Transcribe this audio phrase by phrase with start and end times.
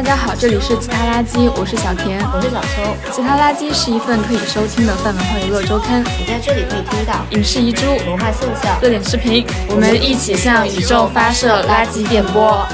[0.00, 3.12] 大家好，这里是其他垃圾，我是小田，我是小秋。
[3.12, 12.66] 其他垃圾是一份可以收听的泛文化娱乐周刊，你在这里可以听到影视遗珠、文化现象、热点视频，我们一起向宇宙发射垃圾电波。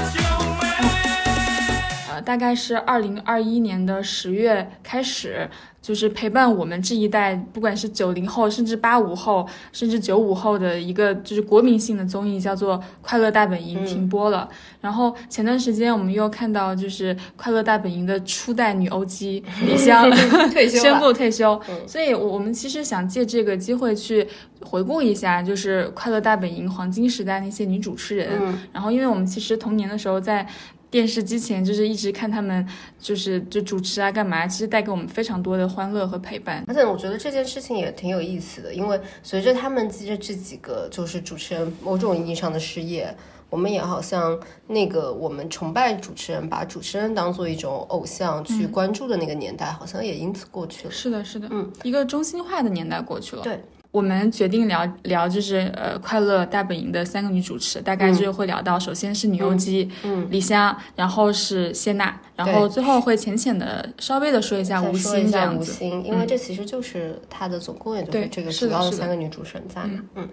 [2.09, 5.49] 呃，大概是二零二一年的十月开始。
[5.87, 14.49] 就是陪伴我们这一代，不管是九零后，甚至八五后，甚至九五后的一个就是国民性的综艺，叫做《快乐大本营》停播了。
[14.81, 21.57] 然后前段时间我们又看到，就是《快乐大本营》的初代女欧姬 李湘宣布退休。
[21.87, 24.27] 所以，我我们其实想借这个机会去
[24.65, 28.27] 回顾一下，就是《快乐大本营》黄金时代那些女主持人。
[28.73, 30.45] 然后，因为我们其实童年的时候在。
[30.89, 32.65] 电视机前就是一直看他们，
[32.99, 34.47] 就是就主持啊，干嘛？
[34.47, 36.63] 其实带给我们非常多的欢乐和陪伴。
[36.67, 43.13] 而且我觉得这件事情也挺有意思的，因为随着他们这这几个就是主持人某种意义上的失业，
[43.49, 50.91] 我们也好像那个我们崇拜主持人，把主持人当做一种偶像去关注的那个年代，好像也因此过去了。
[50.91, 53.43] 是的，是的，嗯，一个中心化的年代过去了。
[53.43, 53.61] 对。
[53.97, 70.29] 我们决定聊聊，就是呃，快乐大本营的三个女主持，大概就是会聊到，首先是女优姬，嗯，李湘，然后是谢娜，然后最后会浅浅的稍微的说一下吴昕这样子，因为这其实就是她的总共也就是这个主要的三个女主持人在嘛，嗯。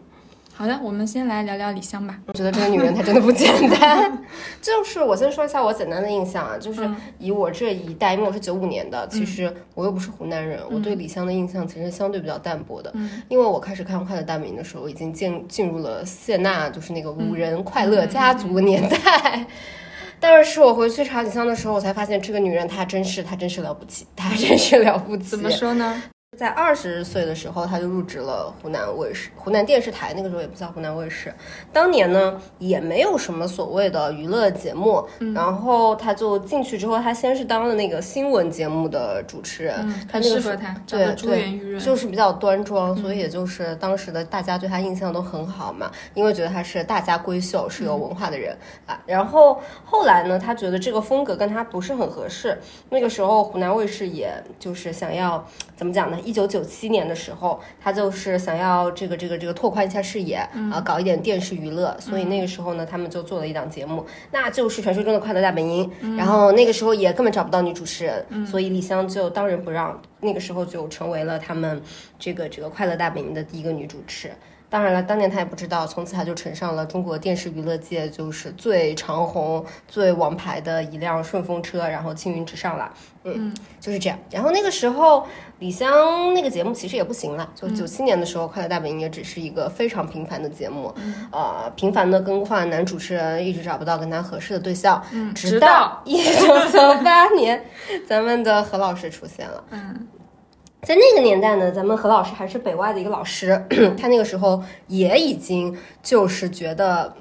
[0.56, 2.16] 好的，我们先来聊聊李湘吧。
[2.26, 4.24] 我觉得这个女人她真的不简单。
[4.62, 6.88] 就是我先说一下我简单的印象啊，就是
[7.18, 12.90] 以我这一代，因为我是九五年的，其实我又不是湖南人，我对李湘的印象其实相对比较淡薄的。
[12.94, 13.22] 嗯。
[13.28, 19.44] 因为我开始看《快乐大本营》的时候，已经进进入了谢娜，就是那个五人快乐家族年代。
[20.20, 25.24] 但是我回去查李湘的时候，我才发现这个女人她真是她真是了不起，她真是了不起。
[25.24, 26.00] 怎么说呢？
[26.36, 31.32] 在二十岁的时候，他就入职了湖南卫视、湖南电视台，那个时候也不叫湖南卫视。
[31.72, 39.74] 当年呢，也没有什么所谓的娱乐节目，然后他就进去之后，他先是当了那个新闻节目的主持人，
[40.10, 49.00] 他那个时候对对，就是比较端庄，所以也就是当时的大家对他印象都很好嘛，因为觉得他是大家闺秀，是有文化的人啊。
[49.06, 52.58] 然后后来呢，他觉得这个风格跟他不是很合适，
[52.90, 55.44] 那个时候湖南卫视也就是想要
[55.76, 56.18] 怎么讲呢？
[56.24, 60.36] 一九九七年的时候，他就是想要这个这个这个拓宽一下视野
[60.72, 65.90] 啊，搞一点电视娱乐，所以那个时候呢，他们就做了一档节目，那就是传说中的《快乐大本营》。
[66.16, 71.80] 然后那个时候也根本找不到女主持人，所以李湘就当仁不让，那个时候就成为了他们
[72.18, 74.30] 这个这个《快乐大本营》的第一个女主持。
[74.74, 82.92] 当然了，当年他也不知道，从此他就乘上了中国电视娱乐界就是最长红、最王牌的一辆顺风车，然后青云直上了。
[83.22, 84.18] 嗯，就是这样。
[84.32, 85.24] 然后那个时候，
[85.60, 87.48] 李湘那个节目其实也不行了。
[87.54, 90.92] 就九七年的时候，《快乐大本营》也只是一个非常平凡的节目，
[91.30, 95.00] 呃，频繁的更换男主持人，一直找不到跟他合适的对象。
[95.12, 97.64] 嗯，直到一九九八年，
[98.08, 99.62] 咱们的何老师出现了。
[99.70, 100.08] 嗯。
[100.84, 103.64] 在那个年代呢，咱们何老师还是北外的一个老师，
[103.98, 107.14] 他那个时候也已经就是觉得，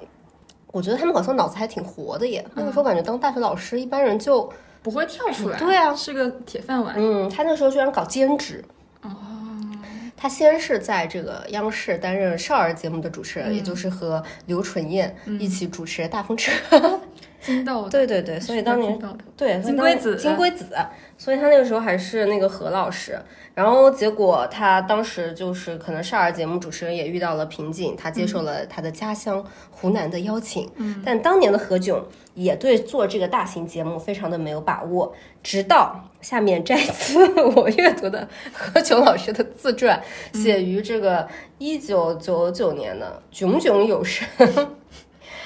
[0.71, 2.45] 我觉得他们好像脑子还挺活的耶。
[2.55, 4.51] 那个时候感觉当大学老师，一般人就
[4.81, 6.93] 不会跳出来，对啊，是个铁饭碗。
[6.97, 8.63] 嗯，他那个时候居然搞兼职。
[9.01, 9.09] 哦，
[10.17, 16.51] 他先是在这个央视担任少儿节目的主持人，也就是和刘纯燕一起主持《大风车》。
[17.43, 18.97] 金豆，对对对，所以当年
[19.37, 20.65] 对金龟子，金龟子，
[21.17, 23.19] 所以他那个时候还是那个何老师。
[23.53, 30.67] 然后结果他当时就是可能少儿节目主持人也遇到了瓶颈，他接受了他的家乡湖南的邀请。
[30.77, 32.01] 嗯，但当年的何炅
[32.33, 35.13] 也对做这个大型节目非常的没有把握。
[35.43, 37.23] 直到下面摘自
[37.55, 40.01] 我阅读的何炅老师的自传，
[40.33, 41.27] 写于这个
[41.59, 44.27] 一九九九年的《炯炯有神》，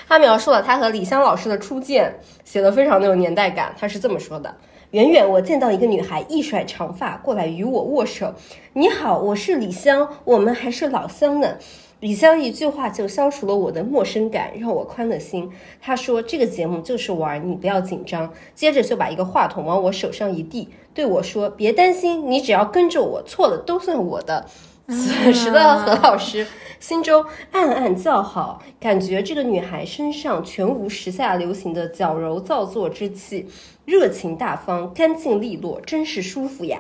[0.08, 3.76] 他描述了他和李湘老师的初见，写的非常的有年代感。
[3.78, 4.56] 他是这么说的。
[4.92, 8.34] 远远，我见到一个女孩一甩长发过来与我握手。
[8.72, 11.58] 你好，我是李湘，我们还是老乡呢。
[12.00, 15.52] 李湘一句话就消除了我的陌生感，让我宽了心。
[15.82, 24.46] 他说：“这个节目就是玩，你不要紧张。”接着就把一个话筒往我手上一递，对我说：“别担心，你只要跟着我，错了都算我的。”
[24.88, 26.48] 此时的何老师
[26.80, 33.48] 心中暗暗叫好，感觉这个女孩身上全无时下流行的矫揉造作之气。
[33.86, 36.80] 热情大方，干净利落，真是舒服呀！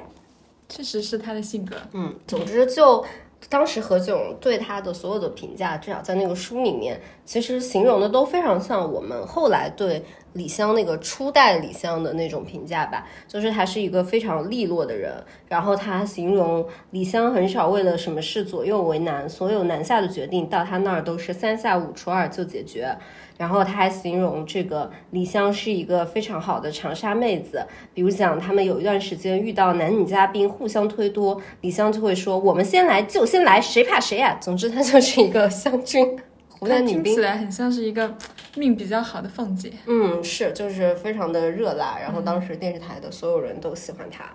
[0.69, 1.75] 确实是她的性格。
[1.93, 3.05] 嗯，总之就
[3.49, 10.03] 当时何炅对他的所有的评价，至少在那个书里面，其实形容的都非常像我们后来对
[10.33, 22.97] 李湘那个初代李湘的那种评价吧，就是他是一个非常利落的人，然后他形容李湘很少为了什么事左右为难，所有南下的决定到他那儿都是三下五除二就解决。
[23.37, 36.17] 然后他还形容这个李湘是一个非常好的长沙妹子，比如讲他们有一段时间遇到男女嘉宾互相推脱，李湘就会说我们先来就先来，谁怕谁呀、总之她就是一个湘军
[36.59, 37.21] 湖南女兵听起。
[37.21, 38.15] 来很像是一个
[38.55, 39.71] 命比较好的凤姐。
[39.85, 44.25] 嗯，是，就是非常的热辣，然后当时电视台的所有人都喜欢她，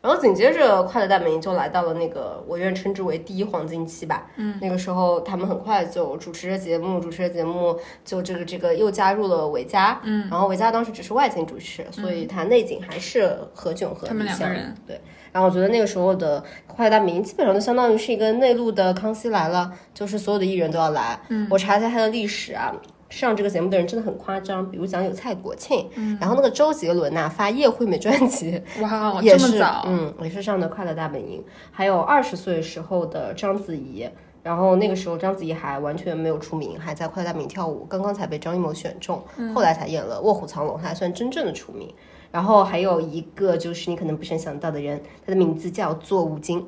[0.00, 15.00] 然后紧接着《快乐大本营》就来到了那个我愿称之为第一黄金期吧，嗯，那个时候他们很快就主持着节目，主持着节目，就这个这个又加入了维嘉，嗯，然后维嘉当时只是外景主持，所以他内景还是何炅和他们李湘两个人，对。
[15.32, 21.18] 然后我觉得那个时候的《快乐大本营》基本上就相当于是一个内陆的《康熙来了》，就是所有的艺人都要来。
[21.28, 22.72] 嗯，我查一下他的历史啊，
[23.08, 31.40] 上这个节目的人真的很夸张，比如讲有蔡国庆，嗯，然后那个周杰伦呐、发叶惠美专辑，哇，也是这么早，嗯，也是上的《快乐大本营》，
[31.70, 34.08] 还有二十岁时候的章子怡。
[34.42, 39.22] 然后那个时候章子怡还完全没有出名，还在《快乐大本营》跳舞，刚刚才被张艺谋选中，
[39.54, 41.88] 后来才演了《卧虎藏龙》，她还算真正的出名。
[42.32, 46.66] 然后还有一个就是你可能不是很想到的人，他的名字叫做吴京。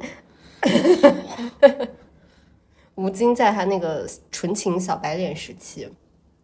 [2.94, 5.88] 吴京在他那个纯情小白脸时期，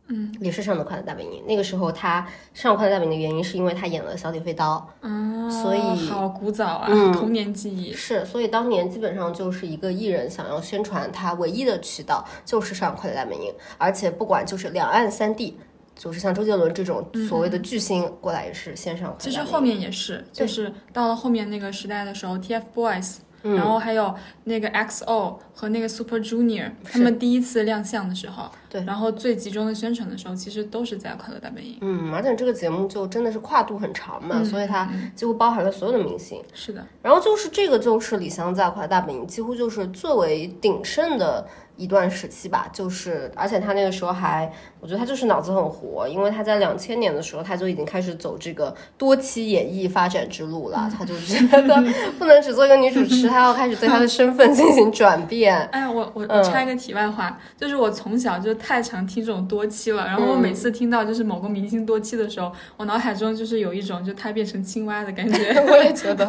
[0.09, 1.41] 嗯，也是上的《快乐大本营》。
[1.47, 7.93] 那个时候他上《快乐大本营》的原因是因为他演了小李飞刀，嗯，所以好古早啊，嗯童年记忆。
[7.93, 15.57] 是，所以当年基本上就是一个艺人想要宣传他唯一的渠道就是上《快乐大本营》，而且不管就是两岸三地，
[16.01, 19.11] 就是像周杰伦这种所谓的巨星过来也是线上《。
[19.19, 24.15] 其实后面也是，就是到了后面那个时代的时候，TFBOYS，、然嗯后还有
[24.45, 31.77] 那个 XO 和那个 Super Junior，他们第一次亮相的时候，对然后最集中的宣传的时候，其实都是在快乐大本营。
[31.83, 36.43] 嗯，而且这个节目就真的是跨度很长嘛，所以它几乎包含了所有的明星。
[36.55, 41.47] 是的，然后就是这个，就是李湘在《快乐大本营》几乎就是最为鼎盛的
[41.81, 42.69] 一段时期吧。
[42.73, 50.91] 就是，而且他那个时候还，我觉得他就是脑子很活，因为他在两千年的时候他就已经开始走这个多期演艺发展之路了。
[50.97, 51.83] 他就觉得
[52.19, 55.57] 不能只做一个女主持， 他要开始对他的身份进行转变。
[55.73, 65.55] 哎呀，我我插一个题外话，就是我从小就太常听这种多期了，然后我嗯每次听到就是某个明星多期的时候，我脑海中就是有一种就他变成青蛙的感觉。
[65.67, 66.29] 我也觉得。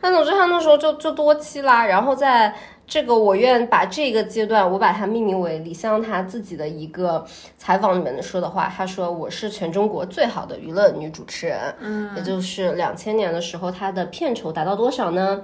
[0.00, 2.54] 但总之他那时候就就多期啦，然后在
[2.88, 7.24] 这个我愿把这个阶段，我把它命名为李湘她自己的一个
[7.58, 15.42] 采访里面的说的话，她说我是全中国最好的娱乐女主持人，嗯，也就是两千年的时候，她的片酬达到多少呢？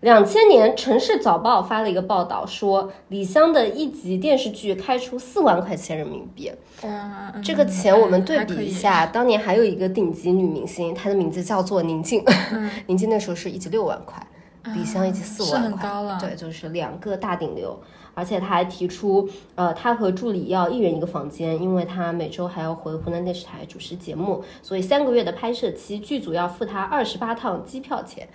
[0.00, 6.50] 两千年，《城市早报》发了一个报道，说李湘的一集电视剧开出四万块钱人民币。
[6.82, 12.22] 哇，嗯这个钱我们对比一下，当年还有一个顶级女明星，她的名字叫做宁静，
[12.86, 14.26] 宁静那时候是一集六万块，
[14.74, 16.18] 李湘一集四万了。
[16.20, 17.78] 对，就是两个大顶流。
[18.16, 28.28] 而且他还提出，呃，他和助理要一人一个房间，因为他每周还要回湖南电视台主持节目，所以三个月的拍摄期，剧组要付他二十八趟机票钱。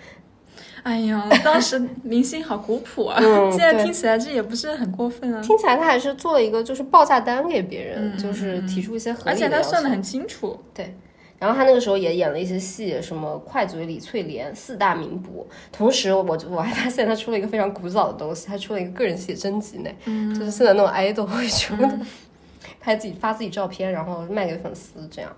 [0.82, 5.40] 哎呀，当时明星好古朴啊，嗯现在听起来这也不是很过分啊。
[5.40, 10.60] 听起来他还是做了一个就是报价单给别人，就是提出一些合而且理的要求他算的很清楚，
[11.40, 15.48] 然后他那个时候也演了一些戏，什么《快嘴李翠莲》四大名捕。
[15.72, 19.90] 同时我，就我还发现他出了一个非常古早的东西，他出了一个个人写真集呢，
[20.38, 21.98] 就是现在那种 idol 会出的，
[22.78, 25.34] 拍自己发自己照片，然后卖给粉丝这样。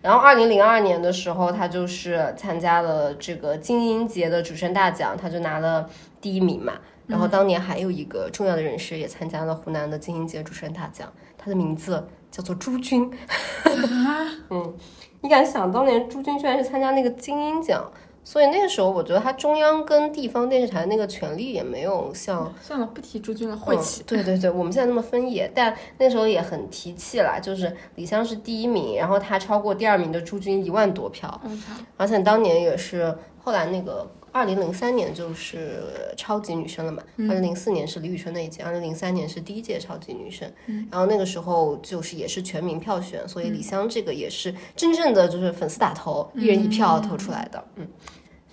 [0.00, 5.88] 然后，二零零二年的时候，他就是参加了这个金鹰节的主持人大奖，他就拿了
[6.20, 6.72] 第一名嘛。
[7.06, 13.08] 然后当年还有一个重要的人士也参加了湖南的金鹰节主持人大奖，他的名字叫做朱军。
[14.50, 14.74] 嗯，
[15.22, 17.90] 你敢想当年朱军居然是参加那个金鹰奖？
[18.24, 24.00] 所以那个时候，我觉得他中央跟地方电视台那个权力也没有像算了，不提朱军了，晦气。
[24.02, 27.40] 嗯对对对，我们现在那么分野，但那时候也很提气啦。
[27.40, 31.40] 就是李湘是第一名，然后他超过第二名的朱军一万多票，
[31.96, 33.12] 而且当年也是
[33.42, 35.82] 后来那个二零零三年就是
[36.16, 40.50] 超级女生了嘛，二零零四年是李宇春那一届，二零零三年是第一届超级女声，
[40.90, 47.86] 然后那个时候就是也是全民票选，所以李湘这个也是真正的就是粉丝打头，一人一票投出来的，嗯。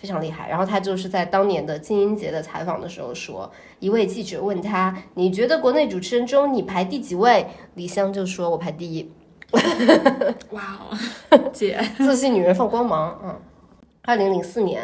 [0.02, 7.46] 非常厉害，然后他就是在当年的金鹰节的采访的时候说，一位记者问他：“你觉得国内主持人中你排第几位？”
[7.76, 9.12] 李湘就说：“我排第一。”
[10.52, 13.38] 哇哦， 姐，自信女人放光芒，嗯，
[14.04, 14.84] 二零零四年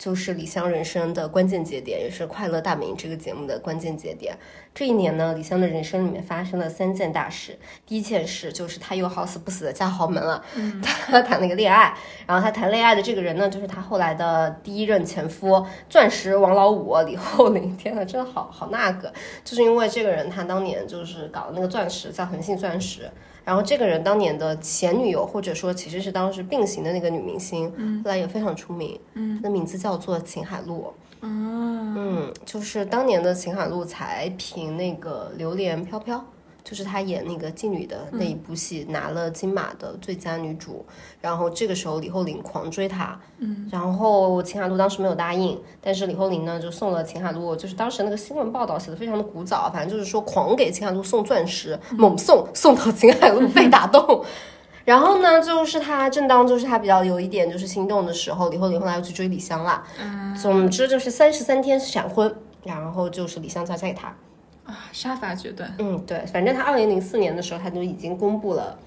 [0.00, 4.34] 就是李湘人生的关键节点，也是《快乐大本营》这个节目的关键节点。
[4.74, 7.58] 这一年呢，李湘的人生里面发生了三件大事。
[7.84, 10.42] 第一件事就是她又好死不死的嫁豪门了，
[10.82, 11.94] 她谈了一个恋爱，
[12.26, 17.76] 然后她谈恋爱的这个人呢，就是她后来的第一任前夫钻石王老五李厚霖。
[17.76, 19.12] 天呐，真的好好那个，
[19.44, 23.10] 就是因为这个人他当年就是搞了那个钻石叫恒信钻石，
[23.50, 27.68] 然后这个人当年的前女友或者说其实是当时并行的那个女明星，
[28.04, 30.86] 后来也非常出名，她的名字叫做秦海璐。
[31.22, 36.16] 嗯，就是当年的秦海璐才凭那个《榴莲飘飘》，
[36.62, 40.84] 就是她演那个妓女的那一部戏拿了金马的最佳女主。
[41.20, 54.24] 然后这个时候李厚霖狂追她，嗯，然后秦海璐当时没有答应，但是李厚霖呢就送了秦海璐，就是当时那个新闻报道写的非常的古早，反正就是说狂给秦海璐送钻石，猛送，送到秦海璐被打动。
[54.82, 59.84] 然后呢，就是他正当就是他比较有一点就是心动的时候，李厚霖后来又去追李湘了。
[60.02, 64.16] 嗯，总之就是三十三天闪婚，然后就是李湘嫁给他。
[64.64, 65.74] 啊，杀伐决断。
[65.78, 68.78] 嗯，对，反正他二零零四年的时候，他就已经公布了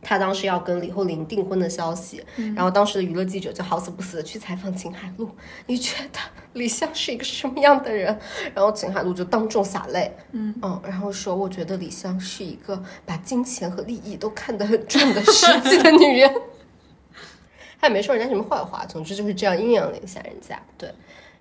[0.00, 2.24] 他当时要跟李厚霖订婚的消息。
[2.56, 5.30] 然后当时的娱乐记者就好死不死的去采访秦海璐，
[5.66, 6.18] 你觉得
[6.54, 8.18] 李湘是一个什么样的人？
[8.52, 10.12] 然后秦海璐就当众洒泪。
[10.32, 16.34] 嗯嗯，然后说我觉得李湘是一个把金钱和利益都看得很重的实际的女人。
[17.80, 20.60] 他 也没说人家什么坏话，总之就是这样阴阳了一下人家。
[20.76, 20.92] 对。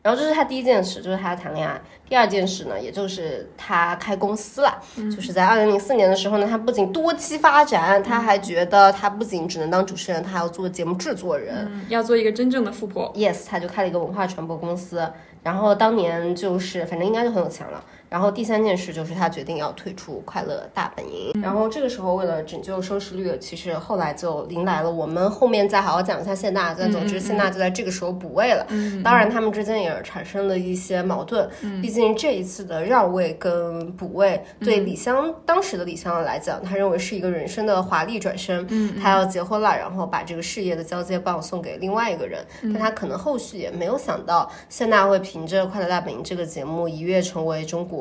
[0.04, 1.80] 然后这是他第一件事，就是他谈恋爱。
[2.10, 4.82] 第二件事呢，也就是他开公司了。
[4.96, 13.14] 就是在二零零四年的时候呢，他不仅多期发展，他还觉得他不仅只能当主持人，他还要做节目制作人，要做一个真正的富婆。
[13.14, 15.08] Yes，他就开了一个文化传播公司。
[15.44, 17.84] 然后当年就是，反正应该就很有钱了。
[18.12, 21.32] 然后第三件事就是他决定要退出《快乐大本营》。
[21.42, 26.76] 然后这个时候为了拯救收视率，其实后来就迎来了我们后面再好好讲一下谢娜。
[26.78, 28.68] 但总之，谢娜就在这个时候补位了。
[29.02, 31.50] 当然，他们之间也产生了一些矛盾。
[31.82, 38.68] 毕竟这一次的让位跟补位，对李湘当时的李湘来讲，他认为是一个人生的华丽转身。
[38.72, 42.46] 嗯，他要结婚了，然后把这个事业的交接棒送给另外一个人。
[42.62, 48.01] 但他可能后续也没有想到，谢娜会凭着《快乐大本营》这个节目一跃成为中国。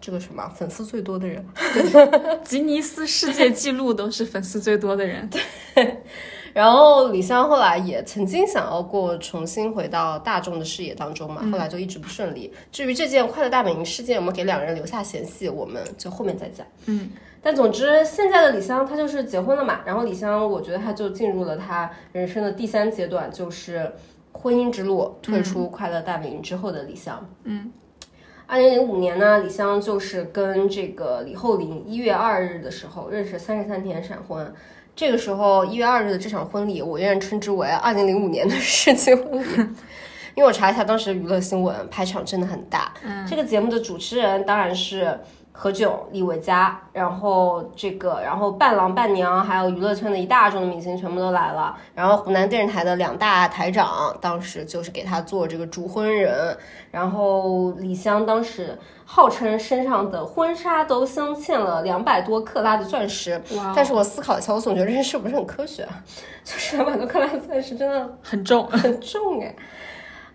[0.00, 1.44] 这个什么粉丝最多的人，
[2.42, 5.28] 吉尼斯世界纪录都是粉丝最多的人。
[5.74, 5.98] 对
[6.52, 12.52] 然后李湘后来也曾经想要过重新回到大众的视野当中嘛，后来就一直不顺利。
[12.72, 16.66] 至于这件快乐大本营事件有没有给两人留下嫌隙，我们就后面再讲。
[16.86, 23.92] 嗯，但总之现在的李湘她就是结婚了嘛，然后李湘我觉得她就进入了她人生的第三阶段，就是
[24.32, 25.14] 婚姻之路。
[25.22, 27.70] 退出快乐大本营之后的李湘，嗯。
[28.50, 34.52] 二零零五年呢，李湘就是跟这个李厚霖一月二日的时候认识，三十三天闪婚。
[34.96, 39.46] 这个时候一月二日的这场婚礼，我愿意称之为二零零五年的世纪婚礼，
[40.34, 42.92] 因为我查一下当时的娱乐新闻，排场真的很大。
[43.04, 45.16] 嗯，这个节目的主持人当然是
[45.62, 51.76] 何炅、李维嘉，然后这个，然后伴郎伴娘，还有娱乐圈的一大众的明星全部都来了。
[51.94, 56.56] 然后湖南电视台的两大台长当时就是给他做这个主婚人。
[56.90, 63.74] 然后李湘当时号称身上的婚纱都镶嵌了两百多克拉的钻石，哇！
[63.76, 65.86] 但是我思考一下，我总觉得这件事不是很科学，
[66.42, 69.54] 就是两百多克拉的钻石真的很重，很重哎。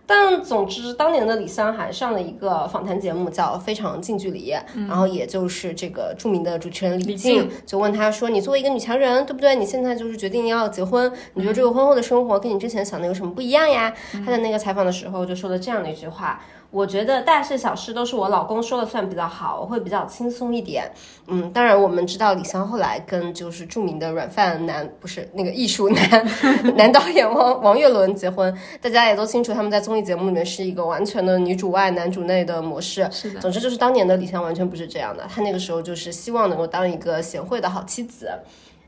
[0.07, 4.51] 但总之，当年的李湘还上了一个访谈节目，叫《非常近距离》，
[4.87, 9.55] 然后也就是这个著名的主持人李李静静就问他说：“你作为一个女强人，对不对？
[9.55, 13.93] 你现在就是决定要结婚，你觉得这个婚后的生活跟你之前想的有什么不一样呀？”
[14.25, 16.41] 他在那个采访的时候就说了这样的一句话。
[16.75, 20.91] 我觉得大事小事都是我老公说了算比较好，我会比较轻松一点。
[21.27, 26.27] 嗯，当然我们知道李湘后来跟就是著名的软饭男，不是那个艺术男
[26.75, 33.07] 男导演王王岳伦结婚，大家也都清楚他们在综艺节目里面是一个完全的女主外男主内的模式。
[33.09, 38.29] 是的，总之就是当年的李湘完全不是这样的，她那个时候就是希望能够当一个贤惠的好妻子。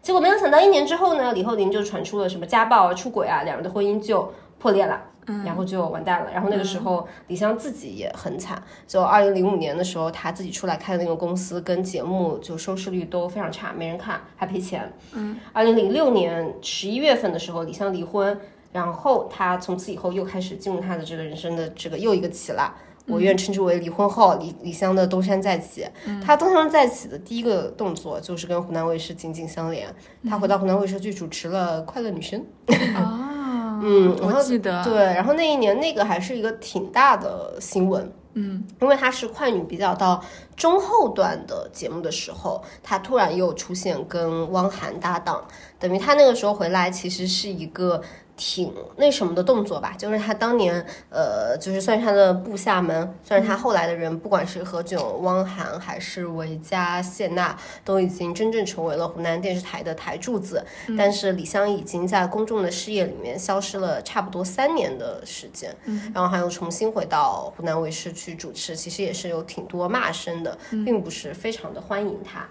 [0.01, 4.29] 结果没有想到一年之后呢，李厚霖就传出了什么家暴啊、出轨啊，两人的婚姻就
[4.59, 5.01] 破裂了。
[5.45, 6.31] 然后就完蛋了。
[6.31, 8.61] 然后那个时候，李湘自己也很惨。
[8.87, 14.91] 就二零零五年的时候，她自己出来开的那个公司跟节目就收视率都非常差，没人看，还赔钱。
[15.13, 15.37] 嗯。
[15.53, 18.39] 二零零六年十一月份的时候，李湘离婚，
[18.71, 22.73] 然后她从此以后又开始进入她的这个人生的这个又一个起了。
[23.09, 25.87] 我愿称之为离婚后李李湘的东山再起。
[26.21, 29.87] 她东山再起的第一个动作就是跟湖南卫视紧紧相连。
[30.29, 32.45] 她回到湖南卫视去主持了《快乐女生》。
[32.93, 33.36] 啊，
[33.81, 40.23] 嗯，我记得，对，然后那一年那个还是一个挺大的新闻，嗯，因为他是快女比较到
[40.55, 45.45] 中后段的节目的时候，他突然又出现跟汪涵搭档，
[45.79, 48.01] 等于他那个时候回来其实是一个。
[48.37, 60.63] 挺那什么的动作吧，就是他当年，呃，就是算是他的部下们，算是他后来的人，不管是何炅、汪涵还是维嘉、谢娜，都已经真正成为了湖南电视台的台柱子。
[60.95, 65.75] 但是李湘已经在公众的视野里面消失了差不多三年的时间，
[66.13, 72.47] 然后还有重新回到湖南卫视去主持，其实也是有挺多骂声的，并不是非常的欢迎他。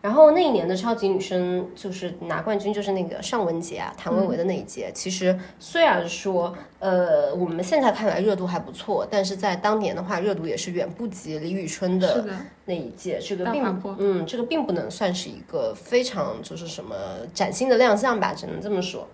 [0.00, 4.90] 然后那一年的超级女生就是拿冠军，就是那个尚雯婕啊，谭维维的那一届。
[4.94, 12.24] 其实虽然说，呃，我们现在看来热度还不错，但是在当年的话，热度也是远不及李宇春的
[12.66, 13.18] 那一届。
[13.18, 13.64] 这个并
[13.98, 16.94] 嗯，这个并不能算是一个非常就是什么
[17.34, 19.08] 崭新的亮相吧，只能这么说。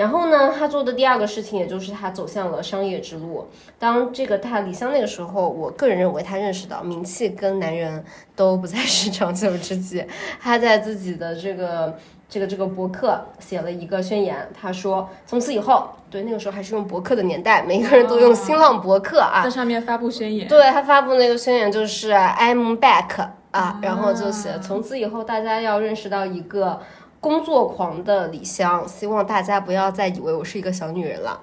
[0.00, 3.46] 然后呢，他做的第二个事情，也就是他走向了商业之路。
[3.78, 8.02] 当这个他李湘那个时候，我个人认为他认识到名气跟男人
[8.34, 10.02] 都不再是长久之计。
[10.40, 11.98] 他在自己的这个
[12.30, 20.48] 这个这个博客写了一个宣言，他说从此以后，对那个时候还是用博客的年代，每个人都用新浪博客啊，在上面发布宣言。
[20.48, 26.80] 对他发布那个宣言就是 I'm back 啊，然后就写从此以后大家要认识到一个。
[27.20, 31.40] 工作狂的李湘，希望大家不要再以为我是一个小女人了。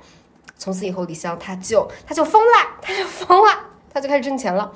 [0.57, 3.51] 从此以后，李湘她就她就疯了，她就疯了，
[3.93, 4.71] 她就开始挣钱了。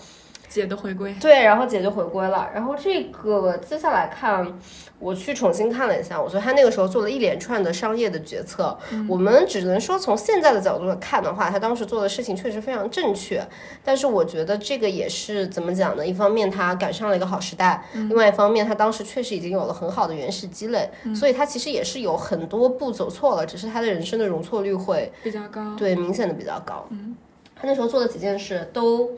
[0.52, 2.50] 姐的回归，对，然后姐就回归了。
[2.54, 4.46] 然后这个接下来看，
[5.00, 8.78] 我去重新看了一下，我觉得他那个时候做了一连串的商业的决策。
[9.08, 13.42] 我们只能说从现在的角度看的话，他当时做的事情确实非常正确。
[13.82, 16.06] 但是我觉得这个也是怎么讲呢？
[16.06, 26.86] 一方面他赶上了一个好时代，另外一方面他当时确实已经有了很好的原始积累，所以他其实也是有很多步走错了，只是他的人生的容错率会比较高，对，明显的比较高。
[26.90, 27.16] 嗯，
[27.56, 29.12] 他那时候做的几件事都。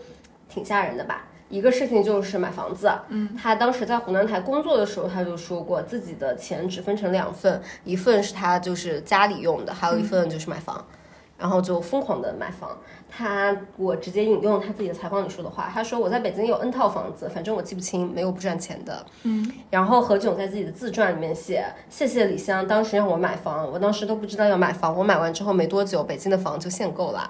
[0.53, 1.23] 挺吓人的吧？
[1.49, 2.91] 一个事情就是买房子。
[3.09, 10.85] 嗯，他当时在湖南台工作的时候，他就说过自己的钱只分成两份，一份是他就是家里用的，还有一份就是买房，
[11.37, 12.77] 然后就疯狂的买房。
[13.15, 19.05] 他我直接引用他自己的采访里说的话，他说我在北京有 N 套房子，反正我记不清，没有不赚钱的。
[19.21, 27.29] 嗯，然后何炅在自己的自传里面写，谢谢李湘当时让我买房，我当时都不知道要买房，我买完之后没多久，北京的房就限购了。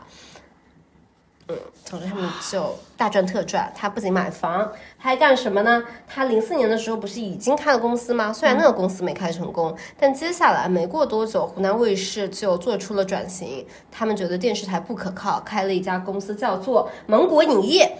[1.49, 3.71] 嗯，总之他们就大赚特赚。
[3.75, 5.83] 他不仅买房，他还干什么呢？
[6.07, 8.31] 他零四年的时候不是已经开了公司吗？
[8.31, 13.65] 虽然那个公司没开成功，但接下来没过多久，湖南卫视就做出了转型。
[13.91, 17.97] 他们觉得电视台不可靠，开了一家公司叫做芒果影业，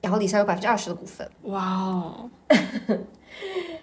[0.00, 1.30] 然后李湘有百分之二十的股份。
[1.42, 2.30] 哇哦！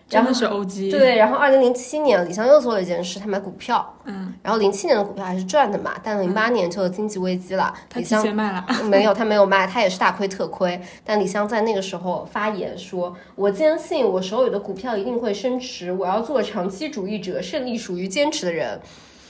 [0.09, 10.81] 真的是 OG 对，然后二零零七年李湘又做了一件事，他买股票，嗯，然后零七年的股票还是赚的嘛，但零八年就经济危机了，李湘卖了，没有，他没有卖，他也是大亏特亏。
[11.03, 18.79] 但李湘在那个时候发言说：“我坚信我手里的股票一定会升值，我要做长期主义者，胜利属于坚持的人。”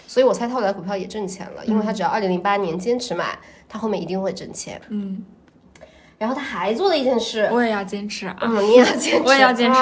[0.06, 3.38] 所以我猜他后来股票也挣钱了，因为他只要二零零八年坚持买，
[3.68, 4.80] 他后面一定会挣钱。
[4.90, 5.26] 嗯。
[6.18, 8.36] 然后他还做了一件事，我也要坚持啊！
[8.42, 9.80] 嗯，你也要坚持，我也要坚持。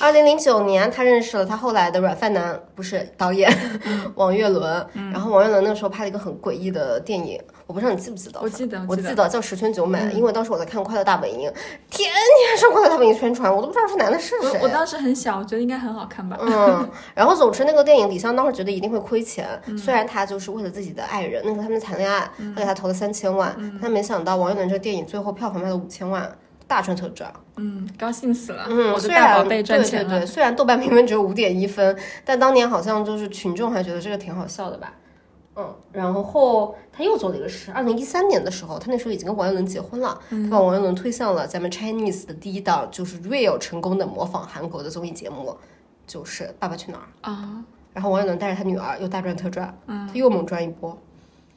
[0.00, 3.50] 二零零九年，他认识了他后来的软饭男，不是导演
[4.14, 4.86] 王岳伦。
[5.12, 7.40] 然后王岳伦那个时候拍了一个很诡异的电影。
[7.66, 8.38] 我不知道你记不记得？
[8.42, 11.48] 我记得，我记得叫十全九美，因为当时我在看《快乐大本营》，
[11.88, 14.60] 天天上《快乐大本营》宣传，我都不知道这男的是谁。
[14.60, 16.36] 我当时很小，我觉得应该很好看吧。
[16.42, 26.30] 嗯，然后总之那个电影，李湘当时觉得一定会亏钱，虽然他就是为了自己的爱人，那时候他们谈恋爱，他给他投了三千万，但没想到王岳伦这个电影最后票房卖了五千万，
[26.66, 27.32] 大赚特赚。
[27.56, 28.66] 嗯，高兴死了。
[28.68, 30.08] 嗯，我的大宝贝赚钱了。
[30.08, 34.94] 对对对，虽然豆瓣评分只有五点一分，但当年好像就是群众还觉得这个挺好笑的吧。
[35.54, 37.70] 嗯，然后他又做了一个事。
[37.72, 45.54] 二零一三年的时候，他那时候已经跟王岳伦结婚了，他把王岳伦推向了咱们 Chinese 的第一档，就是 real 成功的模仿韩国的综艺节目，
[46.06, 47.62] 就是《爸爸去哪儿》啊。
[47.92, 50.96] 然后王岳伦带着他女儿又大赚特赚，他又猛赚一波。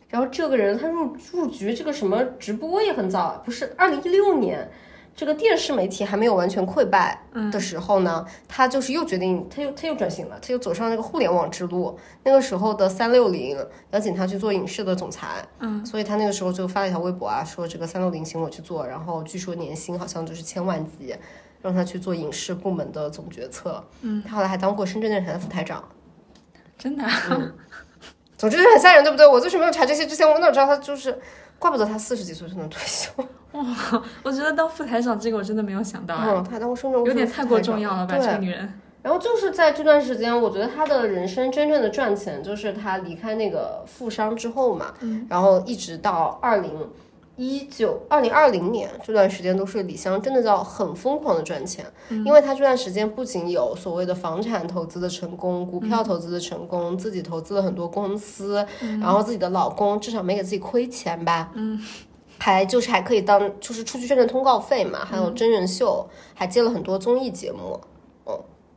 [0.08, 4.70] 然后这个人他入入局这个什么直播也很早，不是二零一六年。
[5.18, 7.18] 这个电视媒体还没有完全溃败
[7.50, 11.98] 的时候呢，他就是又决定，他又他又转型了，他又走上那个互联网之路。
[12.24, 13.58] 那个时候的三六零
[13.92, 21.16] 邀请他去做影视的总裁，嗯，所以他那个时候就发了一条微博啊，说这个三六零请我去做，然后据说年薪好像就是千万级，
[21.62, 23.82] 让他去做影视部门的总决策。
[24.02, 25.82] 嗯，他后来还当过深圳电视台的副台长，
[26.78, 27.06] 真的。
[28.38, 29.28] 总之就很吓人，对不对？
[29.28, 31.18] 我就是没有查这些之前，我哪知道他就是。
[31.58, 33.10] 怪不得他四十几岁就能退休
[33.54, 33.64] 哇！
[34.24, 38.18] 我觉得当副台长这个我真的没有想到，嗯，他当过深圳有点太过重要了吧？
[38.18, 38.74] 这个女人。
[39.02, 44.94] 然后就是在这段时间，我觉得他的人生真正的赚钱，就是他离开那个富商之后嘛，
[45.30, 46.90] 然后一直到二零
[47.38, 58.66] 一九二零二零年这段时间都是李湘真的叫很疯狂的赚钱，因为她这段时间不仅有所谓的房产投资的成功、股票投资的成功，自己投资了很多公司，
[59.02, 61.78] 然后自己的老公至少没给自己亏钱吧，嗯，
[62.38, 67.95] 还就是还可以当就是出去赚赚通告费嘛，还有真人秀，还接了很多综艺节目，嗯，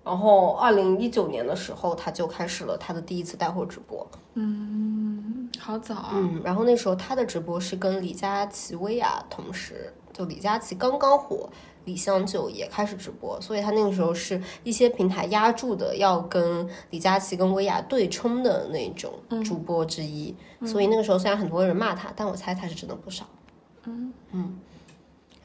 [0.09, 11.51] 然后二零一九年的时候他就开始了他的第一次带货直播，嗯，好早啊，嗯，然后那时候他的直播是跟李佳琦、薇娅同时，就李佳琦刚刚火，
[11.85, 19.13] 李湘就也开始直播，所以他那个时候是一些平台压住的，要跟李佳琦跟薇娅对冲的那种
[19.45, 20.35] 主播之一。
[20.65, 23.27] 所以那个时候虽然很多人骂他，但我猜他是真的不少。
[23.85, 24.59] 嗯嗯。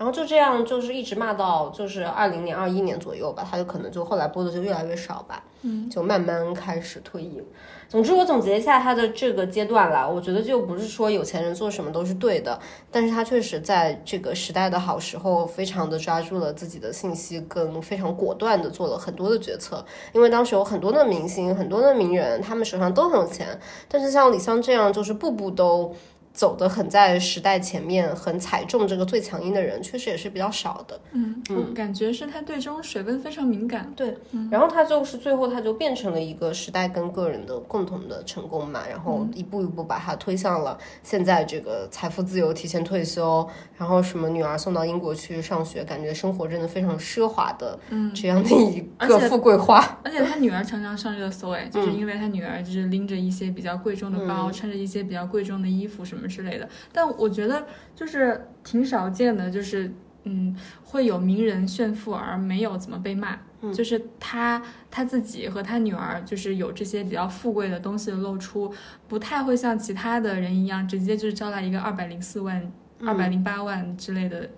[0.04, 7.42] 然后就这样，就是一直骂到就是二零年、二一年左右吧，他就可能就后来播的就越来越少吧，嗯，就慢慢开始退隐。
[7.88, 12.60] 总之，我总结一下他的这个阶段啦，我觉得就不是说有钱人做什么都是对的，
[12.92, 19.86] 但是他确实在这个时代的好时候，非常的抓住了自己的信息，跟非常果断的做了很多的决策。
[20.12, 25.96] 因为当时有很多的明星、很多的名人，他们手上都很有钱，但是像李湘这样，就是步步都。
[26.34, 31.00] 走的很在时代前面，很踩中这个最强音的人，确实也是比较少的。
[31.12, 33.93] 嗯嗯，感觉是他对这种水温非常敏感。
[33.96, 34.17] 对，
[34.50, 49.80] 然后他就是最后他就变成了一个时代跟个人的共同的成功嘛，然后一步一步把他推向了现在这个财富自由、提前退休，然后什么女儿送到英国去上学，感觉生活真的非常奢华的，嗯，这样的一个富贵花。
[50.04, 56.23] 而且他女儿常常上热搜，哎，就是因为他女儿就是拎着一些比较贵重的包，穿着一些比较贵重的衣服什么。
[56.28, 59.92] 之类的，但我觉得就是挺少见的，就是
[60.24, 63.38] 嗯，会有名人炫富而没有怎么被骂，
[63.74, 68.74] 就是他他自己和他女儿就是有这些比较富贵的东西的露出，
[69.08, 72.72] 不太会像其他的人一样直接就是招来一个二百零四万、
[73.06, 74.50] 二百零八万之类的。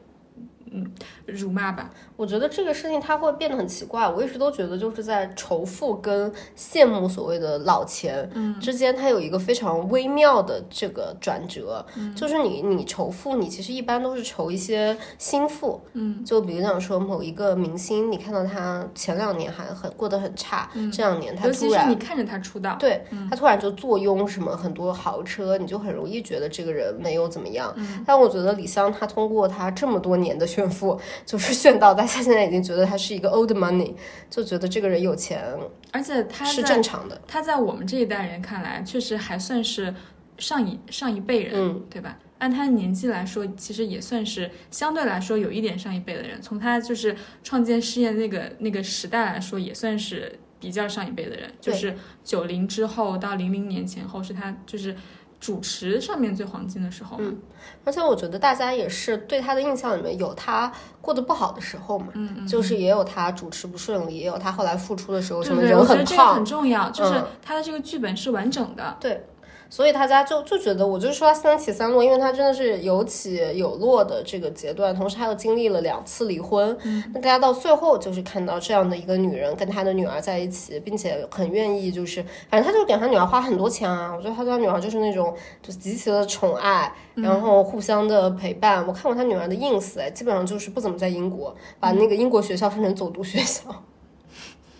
[0.76, 0.92] 嗯，
[1.26, 1.90] 辱骂吧。
[2.18, 4.08] 我觉得这个事情它会变得很奇怪。
[4.10, 11.86] 我一直都觉得，就是在仇富跟羡慕所谓的老钱之间，它有一个非常微妙的这个转折。
[12.16, 15.82] 就是你你仇富，你其实一般都是仇一些心腹。
[15.94, 27.74] 嗯，就比如讲说某一个明星，你看到他前两年还很过得很差，这两年他突然你看着他出道，对他突然就坐拥什么很多豪车，你就很容易觉得这个人没有怎么样。
[28.06, 30.46] 但我觉得李湘她通过她这么多年的。
[30.66, 33.94] 炫富就是炫到大家现在已经觉得他是一个 old money，
[34.30, 35.44] 就觉得这个人有钱，
[35.92, 37.22] 而且他是正常的。
[37.28, 39.94] 他在我们这一代人看来，确实还算是
[40.40, 42.18] 上一上一辈人，对吧？
[42.40, 46.42] 按他的年纪来说，其实也算是相对来说有一点上一辈的人。
[46.42, 51.50] 从他就是创建事业那个那个时代来说，也算是比较上一辈的人。
[51.62, 54.96] 就是九零之后到零零年前后，是他就是。
[55.40, 57.38] 主持上面最黄金的时候，嗯，
[57.84, 60.72] 而且我觉得大家也是对他的印象里面有他
[61.02, 69.26] 过得不好的时候嘛，嗯嗯，就是也有他主持不顺利，也有他后来复出的时候，什么人很胖，很重要，就是他的这个剧本是完整的，对。
[69.70, 76.78] 所以大家就就觉得，我就说他三起三落，因为他真的是有起有落的这个阶段，同时他又经历了两次离婚。
[77.14, 84.14] 那大家到最后就是看到这样的一个女人跟他的女儿在一起，并且很愿意，就是反正他就给他女儿花很多钱啊。
[84.16, 88.86] 我觉得他对他女儿就是那种就极其的宠爱，然后互相的陪伴。
[88.88, 93.64] 我看过他女儿的 ins，哎，基本上就是不怎么在英国，把那个英国学校分成走读学校。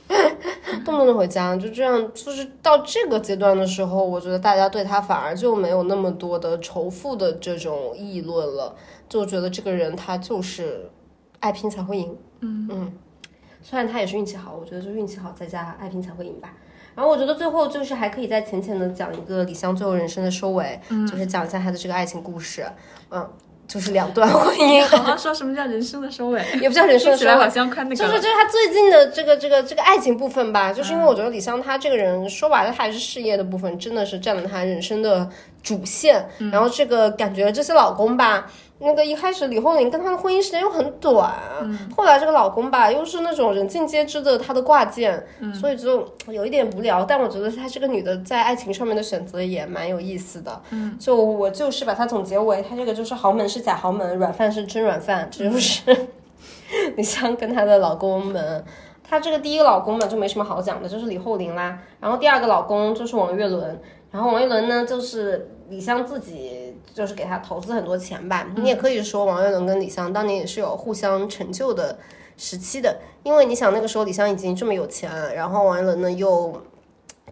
[0.86, 8.76] 动不动就回家，就这样，就是到这个阶段的时候，我觉得大家对他反而就没有那么多的仇富的这种议论了，
[9.10, 10.90] 就觉得这个人他就是
[11.40, 12.16] 爱拼才会赢。
[12.42, 12.94] 嗯嗯，
[13.62, 16.54] 虽然他也是运气好，我觉得就运气好再加爱拼才会赢吧。
[16.94, 22.66] 然后我觉得最后就是还可以再浅浅的讲一个李湘最后人生的收尾，就是讲一下他的这个爱情故事。
[23.10, 23.28] 嗯。
[23.68, 35.28] 就是两段婚姻，好好说什么叫人生的收尾，也不叫人生的收尾，好像快那个，就是就是他最近的这个这个这个爱情部分吧，就是因为我觉得李湘她这个人说白了，他还是事业的部分，真的是占了她人生的
[35.64, 38.48] 主线，然后这个感觉这些老公吧。
[38.80, 41.34] 那个一开始李厚霖跟他的婚姻时间又很短，
[41.96, 47.06] 后来这个老公吧又是那种人尽皆知的他的挂件，所以就有一点无聊。
[47.06, 50.62] 但我觉得他这个女的在爱情上面的选择也蛮有意思的。
[50.72, 55.82] 嗯，就我就是把它总结为，他这个就是豪门是假豪门，软饭是真软饭，这就是
[56.98, 58.66] 李湘跟她的老公们。
[59.08, 61.80] 她这个第一个老公嘛就没什么好讲的，就是李厚霖啦。
[62.02, 63.80] 然后第二个老公就是王岳伦，
[64.12, 66.74] 然后王岳伦呢就是李湘自己。
[66.94, 71.98] 就是给他投资很多钱吧，你也可以说王岳伦跟李湘当年也是有互相成就的
[72.38, 76.62] 时期的，因为你想那个时候李湘已经这么有钱，然后王岳伦呢又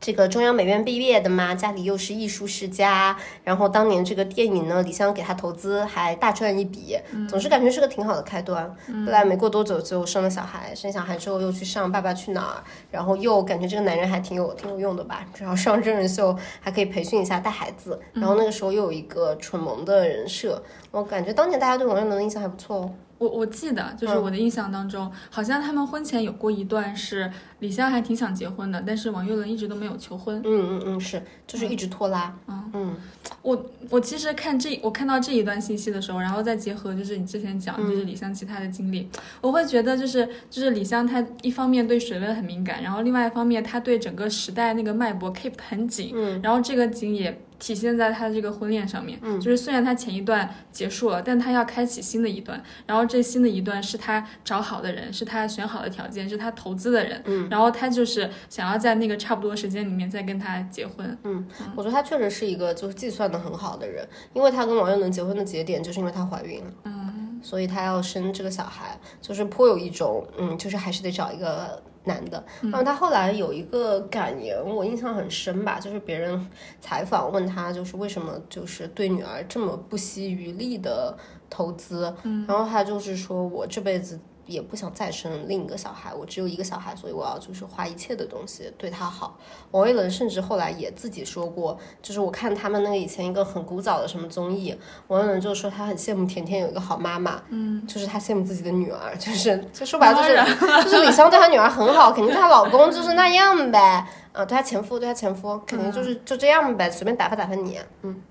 [0.02, 6.98] 这个中央美院毕业的嘛，家里又是艺术世家，然后当年这个电影呢，李湘给他投资，还大赚一笔，
[7.30, 8.68] 总是感觉是个挺好的开端。
[9.06, 12.58] 后来没过多久就生了小孩，生小孩之后又去上《爸爸去哪儿》，
[12.92, 22.92] 然后又感觉这个男人还挺有挺有用的吧，只要上真人秀还可以培训一下带孩子，然后那个时候又有一个蠢萌的人设，我感觉当年大家对王岳伦的印象还不错哦。
[23.18, 30.42] 我我记得，就是我的印象当中，好像他们婚前有过一段是李湘还挺想结婚的，但是王岳伦一直都没有求婚。
[30.44, 32.36] 嗯嗯嗯，是，就是一直拖拉。
[32.48, 32.96] 嗯嗯，
[33.42, 39.08] 我我其实看这我看到这一段信息的时候，然后再结合就是你之前讲就是李湘其他的经历，
[39.42, 49.40] 我会觉得就是就是李湘她一方面对水温很敏感，然后另外一方面她对整个时代那个脉搏 keep 很紧，嗯然后这个紧也体现在他的这个婚恋上面，嗯。
[49.40, 72.44] 就是虽然他前一段结束了，但他要开启新的一段，然后这新的一段是他找好的人，是他选好的条件，是他投资的人，嗯，然后他就是想要在那个差不多时间里面再跟他结婚，嗯我觉得他确实是一个就是计算的很好的人，因为他跟王岳伦结婚的节点就是因为她怀孕了，嗯，所以他要生这个小孩，就是颇有一种嗯，就是还是得找一个男的。
[72.62, 81.18] 然后他后来有一个感言，我印象很深吧，就是别人采访问他，就是为什么就是对女儿这么不惜余力的
[81.50, 84.20] 投资，嗯，然后他就是说我这辈子。
[84.46, 89.38] 也不想再生另一个小孩，我只有一个小孩，所以我要就是花一切的东西对他好。
[89.72, 94.78] 王一伦甚至后来也自己说过，就是我看他们那个以前一个很古早的什么综艺，
[95.08, 108.22] 王一伦就说他很羡慕甜甜有一个好妈妈，嗯，就是他羡慕自己的女儿，就是就说白了就是就是李湘对她女儿很好，肯定她老公就是那样呗，啊，对她前夫对她前夫肯定就是就这样呗，随便打发打发你，嗯。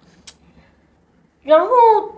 [1.43, 1.67] 然后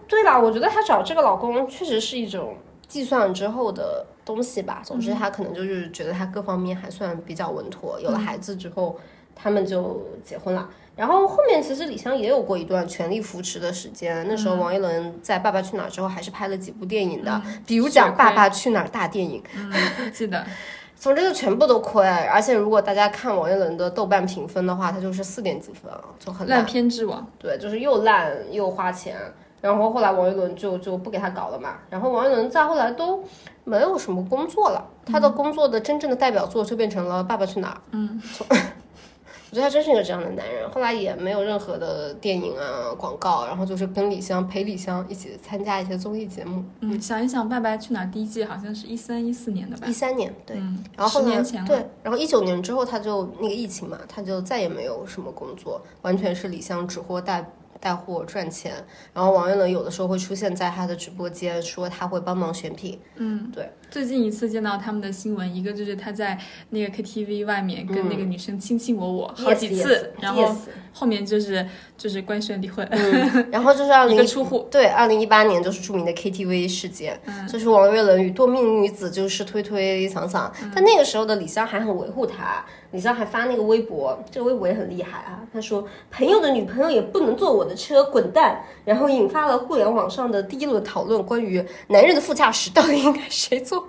[0.06, 2.56] 对了，我觉得她找这个老公确实是一种
[2.94, 4.80] 计算之后的东西吧。
[4.84, 7.98] 总之，他可能就是觉得他各方面还算比较稳妥。
[8.00, 8.96] 有了孩子之后，
[9.34, 10.70] 他们就结婚了。
[10.94, 14.24] 然后后面其实李湘也有过一段全力扶持的时间。
[14.28, 19.42] 那时候王一伦在《爸爸去哪儿》之后，还是拍了几部电影的，比如讲《爸爸去哪儿》大电影。
[19.56, 19.72] 嗯，
[20.12, 20.46] 记得。
[20.96, 27.26] 总之就全部都亏，而且如果大家看王一伦的豆瓣评分的话，他就是四点几分，就很烂片之王。
[27.38, 29.16] 对，就是又烂又花钱。
[29.64, 33.24] 然后后来王一伦就就不给他搞了嘛，然后王一伦再后来都
[33.64, 37.76] 没有什么工作了，他的工作的真正的代表作就变成了《爸爸去哪儿》。
[37.92, 40.68] 嗯， 我觉得他真是一个这样的男人。
[40.70, 46.62] 后来也没有任何的电影啊、广告，然后就是跟李湘陪李湘一起参加一些综艺节目。
[46.80, 49.86] 嗯，想一想，《爸爸去哪儿》第一季好像是一三一四年的吧？
[49.86, 50.58] 一三年，对。
[50.58, 57.50] 嗯，然后后来对，然后一九年之后他就那个疫情嘛，他就再也没有什么工作，完全是李湘指货带
[57.84, 58.72] 带货赚钱。
[59.12, 62.98] 然后王岳伦有的时候会出现在他的直播间，说他会帮忙选品。
[63.16, 63.70] 嗯，对。
[63.90, 66.38] 最近一次见到他们的新闻，一个就是他在
[66.70, 70.54] 那个 KTV 外面跟那个女生卿卿我我好几次，然后
[70.92, 71.66] 后面就是
[71.96, 74.66] 就是官宣离婚，嗯，然后就是二一 零个出户。
[74.70, 93.83] 对，二零一八年就是著名的 KTV 事件，就是王岳伦与多命女子就是推推搡搡，但那个时候的李湘还很维护他，李湘还发那个微博，这个微博也很厉害啊，他说朋友的女朋友也不能坐我的车，滚蛋，然后引发了互联网上的第一轮讨论，关于男人的副驾驶到底应该谁坐？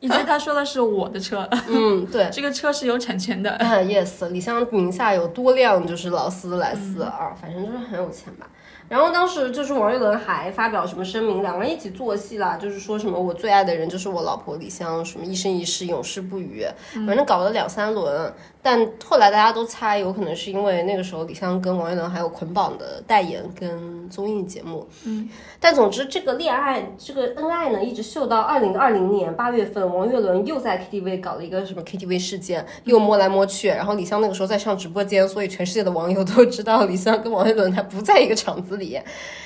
[0.00, 2.28] 以及他说的是我的车，嗯，对。
[2.32, 3.50] 这个车是有产权的。
[3.52, 8.46] 啊，yes，李湘名下有多辆就是劳斯莱斯啊，反正就是很有钱吧。
[8.88, 16.66] 然后当时就是王岳伦还发表什么声明，两个人一起做戏啦，就是说什么我最爱的人就是我老婆李湘，什么一生一世永世不渝，
[17.06, 18.32] 反正搞了两三轮。
[18.60, 24.86] 但后来大家都猜，有可能是因为那个时候李湘跟王岳伦还有捆绑的代言跟综艺节目。
[25.04, 25.28] 嗯，
[25.60, 39.00] 但总之这个恋爱这个恩爱呢，一直秀到二零二零年八月份，王岳伦又在 KTV 搞了一个什么 KTV 事件，又摸来摸去，然后李湘那个时候在上直播间，所以全世界的网友都知道李湘跟王岳伦他不在一个场子里。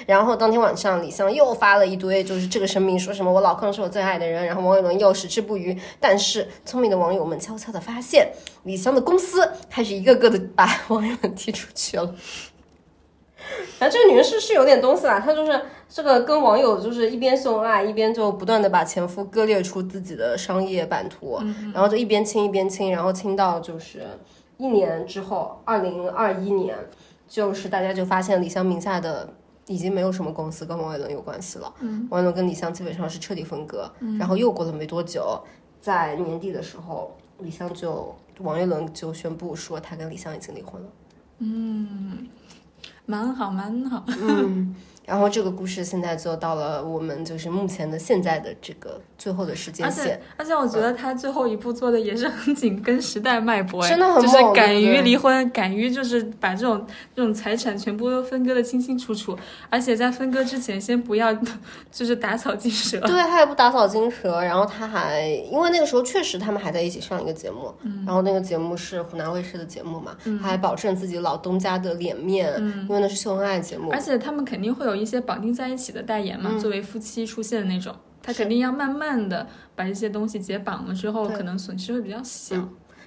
[0.06, 5.78] 然后当天晚上，李湘又发了一堆就是这个声明，说什么我老公是我最爱的人，然后王岳伦又矢志不渝。
[6.00, 8.32] 但是聪明的网友们悄悄的发现，
[8.64, 12.14] 李湘的公司开始一个个的把王岳伦踢出去了。
[13.78, 21.40] 反 正这个女人是是有点东西啦，她就是这个跟网友就是一边秀恩爱，一边就不断的把前夫割裂出自己的商业版图，
[21.74, 24.06] 然后就一边亲一边亲，然后亲到就是
[24.58, 26.78] 一年之后，二零二一年，
[27.28, 29.28] 就是大家就发现李湘名下的
[29.66, 35.42] 已经没有什么公司跟王岳伦有关系了，嗯，王岳伦跟李湘基本上是彻底分割，然后又过了没多久，
[35.80, 40.88] 在年底的时候，李湘就王岳伦就宣布说他跟李湘已经离婚了。
[41.38, 42.28] 嗯，
[43.06, 44.04] 蛮好，蛮好。
[44.06, 50.20] 嗯，然后这个故事现在就到了我们就是目前的现在的这个最后的时间而线且。
[50.36, 56.86] 而且我觉得他最后一步做的也是很紧跟时代脉搏，哎真的很就是敢于离婚，敢于就是把这种
[57.16, 59.36] 这种财产全部都分割的清清楚楚，
[59.70, 61.32] 而且在分割之前先不要
[61.90, 63.00] 就是打草惊蛇。
[63.00, 67.74] 对，他也不打草惊蛇，然后他还因为那个时候确实他们还在一起上一个节目，
[68.06, 74.02] 然后那个节目是湖南卫视的节目嘛，他还保证自己老东家的脸面，因为那是秀恩爱节目而。
[74.02, 76.58] 且他们肯定会有一些绑定在一起的代言嘛，嗯。
[76.58, 82.56] 作为夫妻出现的那种，他肯定要慢慢的把这些东西解绑了之后，可能损失会比较小。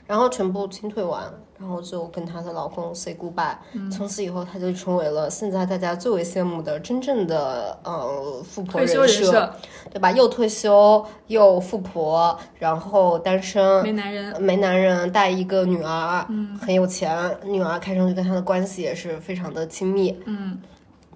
[0.08, 1.24] 然后全部清退完，
[1.58, 3.56] 然后就跟她的老公 say goodbye、
[3.92, 9.10] 从此以后，她就成为了现在大家最为羡慕的真正的呃富婆退休人。
[9.10, 9.56] 设，
[9.92, 10.12] 对吧？
[10.12, 20.60] 又退休又富婆，然后单身，没男人，没男人，带一个女儿，嗯，很有钱，女儿看上去跟她的关系也是非常的亲密，嗯，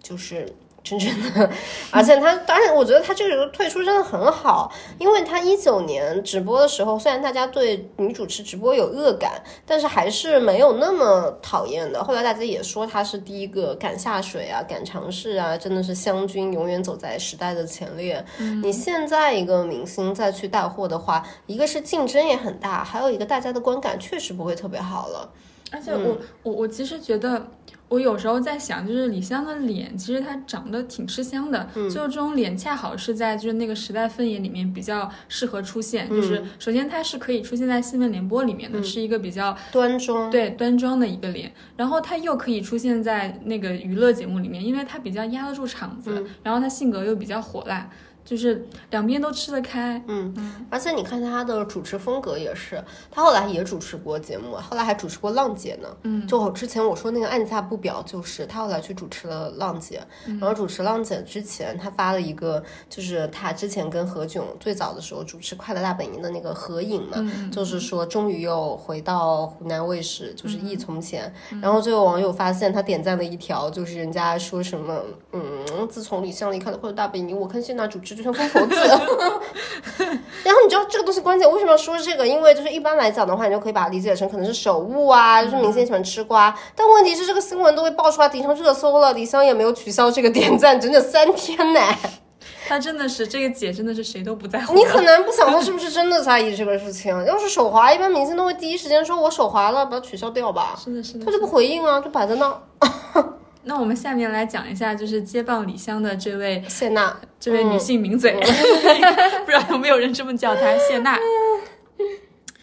[0.02, 1.50] 就是真正的，
[1.92, 12.02] 而且他，当然我觉得他这个退出真的很好，因为他一九年直播的时候，虽然大家对女主持直播有恶感，但是还是没有那么讨厌的。
[12.02, 18.26] 后来大家也说他是第一个敢下水啊，敢尝试啊，真的是湘军，永远走在时代的前列。
[18.64, 25.30] 你现在一个明星再去带货的话，一个是竞争也很大，还有一个大家的观感确实不会特别好了。
[25.72, 27.52] 而且我、我我其实觉得，
[27.88, 36.10] 我有时候在想，就是李湘的脸，其实她长得挺吃香的，就是这种脸恰好是在就是那个时代分野里面比较适合出现。
[36.10, 47.90] 就是首先它是可以出现在新闻联播里面的，是一个比较端庄，对端庄的一个脸，然后它又可以出现在那个娱乐节目里面，因为它比较压得住场子，然后它性格又比较火辣，
[48.30, 50.00] 就是两边都吃得开。
[50.08, 50.32] 嗯
[50.70, 55.90] 而且你看他的主持风格也是，他后来也主持过节目，后来还主持过《浪姐》呢。
[56.04, 60.00] 嗯，就我之前我说那个按下不表，就是他后来去主持了《浪姐》，
[60.40, 71.34] 然后主持《浪姐》之前，他发了一个，就是他之前跟何炅最早的时候主持《快乐大本营》的那个合影嘛，就是说终于又回到湖南卫视，就是忆从前。
[71.62, 78.76] 然后就有网友发现他点赞了一条，就是人家说什么，嗯，自从李湘离开了《快乐大本营》，我看谢娜主持就像疯婆子。
[80.44, 82.28] 然后你知道这个东西关键为什么要说这个？
[82.28, 86.54] 因为就是一般来讲的话，你就可以把它理解成可能是手误啊，就是明星喜欢吃瓜。
[86.76, 91.80] 但问题是这个新闻都被爆出来，顶上热搜了，李湘也没有取消这个点赞，整整三天呢。
[92.68, 94.74] 她真的是这个姐，真的是谁都不在乎。
[94.76, 97.14] 你很难不想他是不是真的在意这个事情。
[97.26, 100.76] 要是手滑，一般明星都会第一时间说我手滑了，把它取消掉吧。
[100.78, 101.32] 是的，是的他。
[101.32, 102.62] 就不回应啊，就摆在那。
[103.70, 108.34] 那我们下面来讲一下，就是接棒李湘的这位谢娜，这位女性名嘴，
[109.46, 111.16] 不知道有没有人这么叫她 谢娜。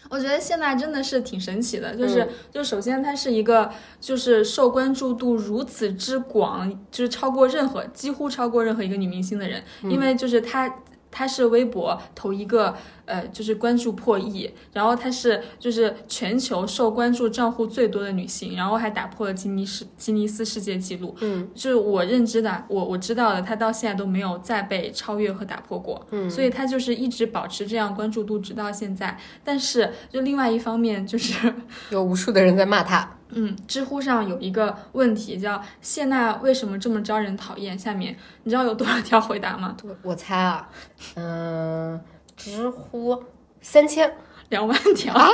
[0.09, 10.69] 我觉得谢娜真的是挺神奇的，就是、就首先她是一个就是受关注度如此之广，就是超过任何几乎超过任何一个女明星的人，因为就是她。
[11.11, 21.15] 她是微博头一个，呃，就是关注破亿，然后她是就是全球受关注账户最多的女性，然后还打破了吉尼斯吉尼斯世界纪录。
[21.21, 26.05] 嗯，就是我认知的，我我知道的，她到现在都没有再被超越和打破过。
[26.11, 29.17] 嗯，所以她就是一直保持这样关注度，直到现在。
[29.43, 31.53] 但是就另外一方面，就是
[31.89, 33.16] 有无数的人在骂他。
[33.29, 37.77] 嗯，知乎上有一个问题叫谢娜为什么这么招人讨厌？
[37.77, 39.75] 下面你知道有多少条回答吗？
[39.83, 40.69] 我，我猜啊，
[41.15, 41.99] 嗯、
[42.35, 43.23] 知乎
[43.61, 44.11] 三千，
[44.49, 45.27] 两万条啊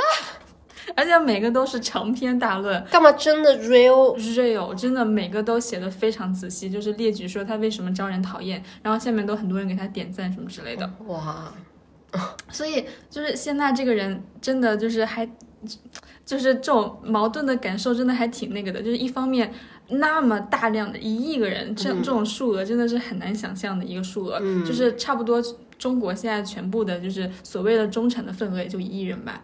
[0.96, 2.84] 而且每个都是长篇大论。
[2.90, 10.88] 干嘛真的 real？real 真的每个都写的非常仔细，就是列举说他为什么招人讨厌，然后下面都很多人给他点赞什么之类的。
[11.06, 11.50] 哇，
[12.50, 15.26] 所以就是谢娜这个人真的就是还，
[16.24, 18.82] 就是这种矛盾的感受真的还挺那个的。
[18.82, 19.52] 就是一方面
[19.88, 25.42] 那么大量的一亿个人，这这种数额真的是很难想象的一个数额，就是差不多
[25.78, 29.42] 中国现在全部的就是所谓的中产的份额也就一亿人吧。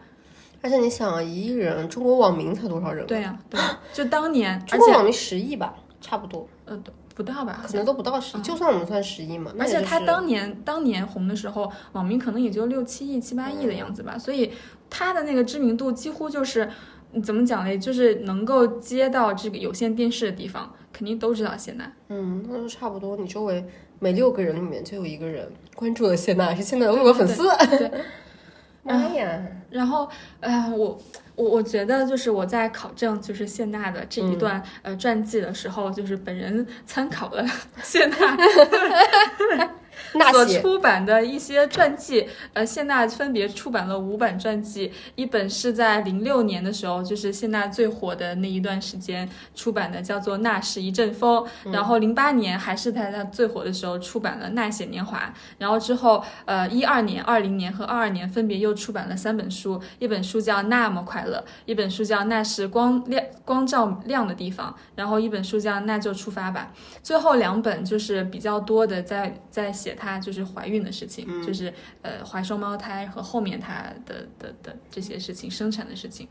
[0.63, 3.07] 而且你想啊，一亿人，中国网民才多少人？
[3.07, 6.79] 对呀、对呀、就当年，而且中国网民十亿吧，差不多，呃
[7.21, 8.41] 不到吧，可能都不到十亿。
[8.41, 14.53] 就算我们算十亿嘛，而且他当年当年红的时候，网民可能也就六七亿、七八亿的样子吧，所以
[14.89, 16.71] 他的那个知名度几乎就是
[17.13, 21.93] 嗯怎么讲嘞，就是能够接到这个有线电视的地方，肯定都知道谢娜。
[22.09, 23.19] 嗯，那就差不多。
[23.19, 23.63] 你周围
[23.99, 27.43] 每六个人里面就有一个人关注了谢娜，是谢娜的微博粉丝。
[27.69, 27.91] 对，
[28.83, 29.47] 妈呀！
[29.71, 30.09] 然后，
[30.41, 30.99] 呃，我
[31.41, 37.45] 我我觉得就是我在考证就是谢娜的这一段、呃传记的时候，就是本人参考了
[37.83, 38.37] 谢娜
[40.13, 55.19] 所出版的一些传记，呃，谢娜分别出版了五本传记，一本是在零六年的时候，就是谢娜最火的那一段时间出版的，叫做《那是一阵风》，然后零八年还是在她最火的时候出版了《那些年华》，
[55.59, 66.73] 然后之后，呃，一二年、二零年和二二年分别又出版了三本书，一本书叫《那么快乐》，一本书叫《那是光亮光照亮的地方》，然后一本书叫《那就出发吧》。
[67.03, 71.73] 最后两本就是比较多的在在写她就是怀孕的事情，就是
[72.03, 76.27] 呃怀双胞胎和后面她的的的这些事情，生产的事情，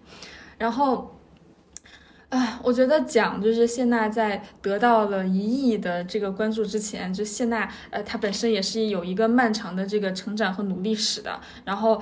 [0.58, 1.16] 然后。
[2.32, 11.42] 哎，我觉得讲就是谢娜在得到了一亿的这个关注之前，就谢娜呃她本身也是有一个漫长的这个成长和努力史的。
[11.66, 12.00] 然后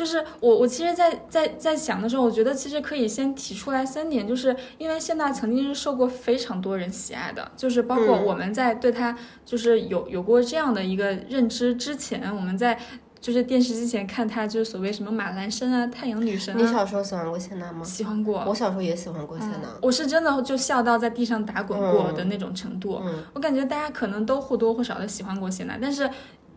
[0.00, 12.78] 就是我我其实在，在在想的时候，我觉得其实可以先提出来三点，就是因为谢娜曾经是受过非常多人喜爱的，就是包括嗯我们在对她就是有有过这样的一个认知之前，我们在。
[13.20, 17.84] 就是电视机前看她，就是所谓什么马兰生啊、太阳女神你啊，小时候喜欢过谢娜吗？
[17.84, 18.42] 喜欢过。
[18.46, 19.68] 我小时候也喜欢过谢娜。
[19.82, 22.98] 我是真的就笑到在地上打滚过的那种程度。
[23.04, 26.08] 嗯我感觉大家可能都或多或少的喜欢过谢娜，但是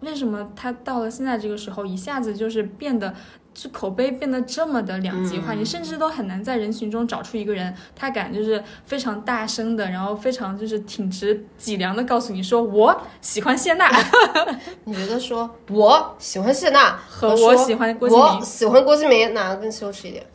[0.03, 3.13] 为什么他到了现在这个时候，一下子就是变得
[3.53, 5.53] 就口碑变得这么的两极化？
[5.53, 13.89] 嗯你甚至都很难在人群中找出一个人，他敢就是非常大声的，然后非常就是挺直脊梁的告诉你说我喜欢谢娜，
[14.85, 20.25] 你觉得说我喜欢谢娜和我喜欢郭敬我明喜欢郭敬明哪个更羞耻一点？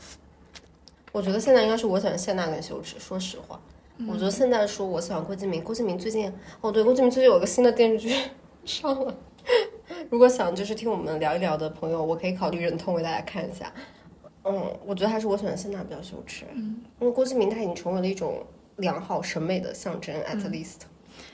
[1.13, 2.97] 我觉得现在应该是我喜欢谢娜更羞耻。
[2.99, 3.59] 说实话，
[4.07, 8.15] 我觉得现在说我喜欢郭敬明，郭敬明最近哦对，郭敬明最近有一个新的电视剧
[8.65, 9.13] 上了。
[10.11, 13.73] 如果想就是听我们聊一聊的朋友，我可以考虑忍痛为大家看一下。
[14.45, 18.47] 嗯，我觉得还是我选的谢娜比较羞耻，嗯，因为郭敬明他已经成为了一种
[18.77, 20.83] 良好审美的象征，at least。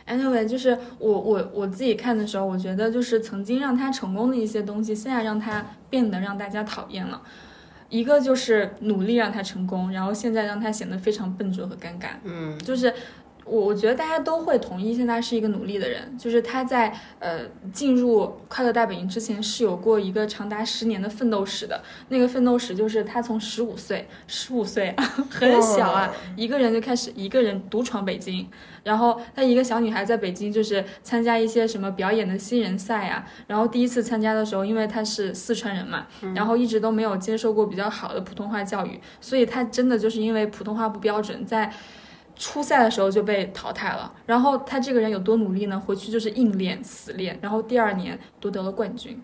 [0.07, 7.23] Anyway，就是我我我自己看的时候，我觉得就是曾经让他成功的一些东西，现在让他变得让大家讨厌了。
[7.91, 12.09] 一个就是努力让他成功，然后现在让他显得非常笨拙和尴尬。
[12.25, 12.93] 嗯，就是
[13.45, 16.17] 我我觉得大家都会同意，现在是一个努力的人。
[16.19, 17.41] 就是他在呃
[17.73, 21.83] 进入快乐大本营之前是有过一个长达十年的奋斗史的。
[22.09, 28.49] 那个奋斗史就是他从十五岁，十五岁啊， 很小啊，一个人就开始一个人独闯北京。
[28.83, 41.73] 然后她一个小女孩在北京就是参加一些什么表演的新人赛啊，然后第一次参加的时候，因为她是四川人嘛，然后一直都没有接受过比较好的普通话教育，所以她真的就是因为普通话不标准，在
[42.37, 44.13] 初赛的时候就被淘汰了。
[44.27, 45.79] 然后他这个人有多努力呢？
[45.79, 49.23] 回去就是硬练、死练，然后第二年夺得了冠军。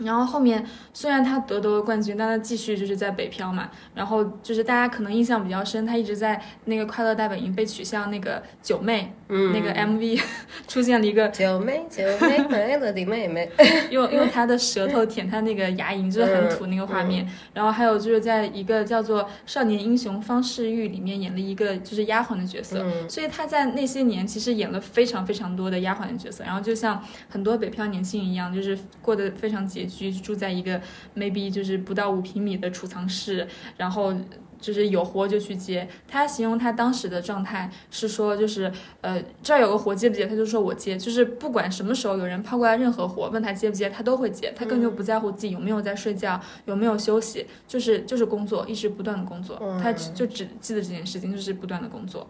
[0.00, 0.62] 然后后面
[0.92, 3.70] 虽然他夺得了冠军，但他继续就是在北漂嘛。
[3.94, 10.20] 然后就是大家可能印象比较深，他一直在那个快乐大本营被取向那个九妹，嗯那个 MV
[10.68, 13.50] 出现了一个九妹九妹快乐的妹妹，
[13.90, 17.26] 用用她的舌头舔她那个牙龈，就是很土那个画面。
[17.52, 26.44] 然后还有就是在一个叫做《少年英雄方世玉》里面演了一个就是丫鬟的角色，所以他在那些年其实演了非常非常多的丫鬟的角色。
[26.44, 30.80] 然后就像很多北漂年轻人一样，就是过得非常拮据，住在一个
[31.16, 33.46] maybe 就是不到五平米的储藏室，
[33.76, 34.14] 然后。
[34.60, 35.88] 就是有活就去接。
[36.08, 52.28] 他形容他当时的状态是说，就是呃这儿有个活接不接，他就说我接，就是不管什么时候有人抛过来任何活，问他接不接，他都会接，他根本就不在乎自己有没有在睡觉，有没有休息，就是就是工作，一直不断的工作，他只就只记得这件事情，就是不断的工作。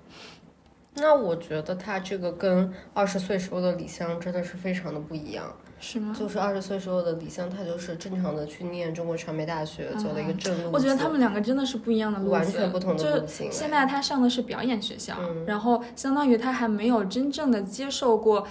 [0.95, 5.55] 那我觉得他这个跟二十岁时候的李湘真的是非常的不一样。
[5.79, 6.14] 是吗？
[6.18, 10.70] 就是二十岁时候的李湘，她就是正常的去念中国传媒大学，走了一个正路。
[10.70, 13.51] 嗯我觉得他们两个真的是不一样的路子，完全不同的路就径。
[13.53, 18.47] 现在她上的是表演学校，嗯然后相当于她还没有真正的接受过。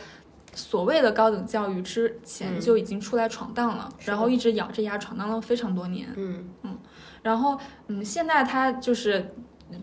[0.58, 6.08] 所谓的高等教育之前就已经出来闯荡了，然后一直咬着牙闯荡了非常多年。
[6.16, 6.78] 嗯嗯，
[7.22, 9.34] 然后嗯，现在她就是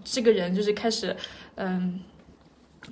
[0.03, 1.15] 这个人就是开始
[1.57, 2.01] 嗯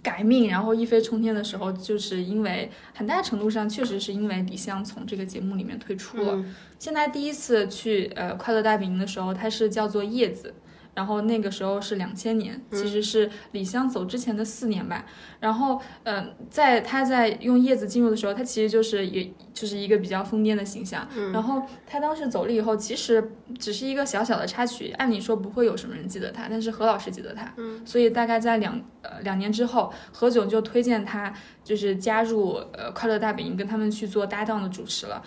[0.03, 6.33] 改命，然后一飞冲天的时候，就是因为很大程度上确实是因为李湘从这个节目里面退出了。
[6.35, 10.55] 嗯现在第一次去呃快乐大本营的时候，他是叫做叶子。
[10.95, 15.05] 然后那个时候是两千年，其实是李湘走之前的四年吧。
[15.39, 21.09] 然后，嗯、在他在用叶子进入的时候，他其实就是也就是一个比较疯癫的形象。
[21.33, 27.53] 然后他当时走了以后，其实只是一个小小的插曲，按理说不会有什么人记得他，但是何老师记得他。
[27.57, 31.33] 嗯，所以大概在两呃两年之后，何炅就推荐他
[31.65, 35.23] 就是加入呃快乐大本营，跟他们去做搭档的主持了。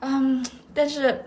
[0.00, 0.42] 嗯，
[0.72, 1.22] 但是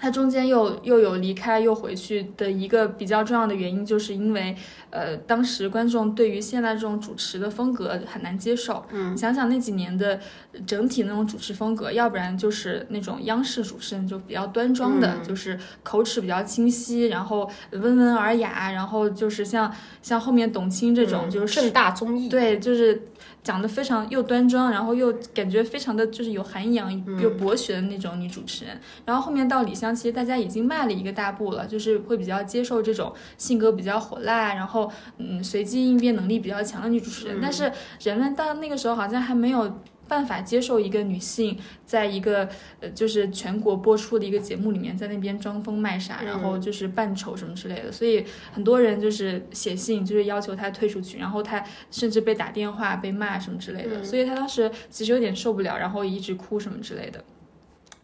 [0.00, 4.54] 他中间又又有离开又回去的一个比较重要的原因，就是因为，
[4.90, 8.84] 呃，当时观众对于现在这种主持的风格很难接受。
[8.92, 10.20] 嗯，想想那几年的
[10.66, 23.02] 整体那种主持风格，要不然就是那种央视主持人就比较端庄的，就是口齿比较清晰，然后温文尔雅，然后就是像像后面董卿这种，就是盛大综艺，对，就是。
[23.42, 28.78] 长得非常又端庄，然后又感觉非常的就是有涵养又博学的那种女主持人。
[29.04, 37.38] 然后后面到李湘，其实大家已经迈了一个大步了，就是会比较接受这种性格比较火辣，然后嗯随机应变能力比较强的女主持人。
[37.40, 37.72] 但是
[38.02, 39.78] 人们到那个时候好像还没有。
[40.08, 42.48] 办法接受一个女性在一个
[42.80, 57.22] 呃就是全国播出的一个节目里面，在那边装疯卖傻，然后就是扮丑什么之类的，所以很多人就是写信，就是要求她退出去，然后她甚至被打电话被骂什么之类的，所以她当时其实有点受不了，然后一直哭什么之类的。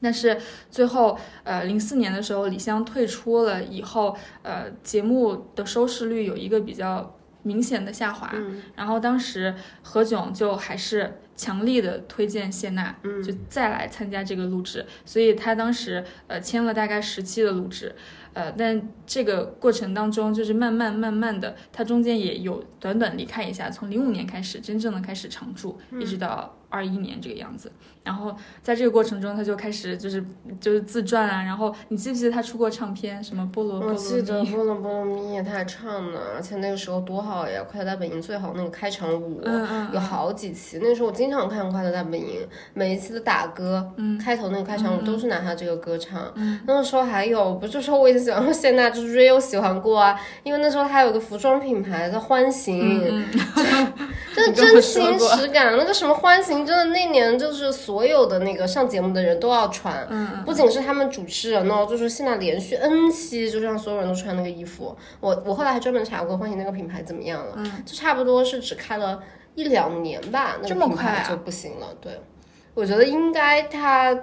[0.02, 0.38] 但是
[0.70, 8.30] 最后，呃，零四年的时候，李湘退出了以后，呃，节目的收视率有一个比较明显的下滑，
[8.76, 11.20] 然后当时何炅就还是。
[11.37, 17.95] 强力的推荐谢娜，就再来参加这个录制，所以她当时呃签了大概十期的录制，
[18.32, 26.55] 呃，但这个过程当中就是慢慢慢慢的，他中间也有短短离开一下，从零五年开始真正的开始常驻，一直到。
[26.70, 27.70] 二一年这个样子，
[28.02, 30.24] 然后在这个过程中，他就开始就是
[30.59, 31.40] 就是自传啊。
[31.40, 33.22] 然后你记不记得他出过唱片？
[33.22, 33.92] 什么菠萝菠萝蜜？
[33.92, 36.18] 我记得菠萝菠萝蜜，他还唱呢。
[36.34, 37.62] 而且那个时候多好呀！
[37.62, 39.40] 快乐大本营最好那个开场舞，
[39.92, 40.80] 有好几期。
[40.82, 42.40] 那时候我经常看快乐大本营，
[42.72, 46.20] 每一期的打歌，开头那个开场舞都是拿他这个歌唱。
[46.66, 50.18] 那个时候还有，不是说我也喜欢过谢娜，就是 real 喜欢过啊。
[50.45, 52.80] 因为那时候他有个服装品牌叫欢行，
[54.34, 55.76] 真的真情实感。
[55.76, 56.64] 那个什么欢行。
[56.64, 64.97] 真的那年就是所有的那个上节目的人都要穿，嗯，不仅是他们主持人哦，就是现在连续 N 期就让所有人都穿那个衣服。
[65.20, 69.20] 我我后来还专门查过欢行那个品牌怎么样了，嗯，就差不多是只开了
[69.57, 71.88] 一两年吧，那个品牌就不行了。
[72.01, 72.20] 对，
[72.74, 74.16] 我觉得应该他。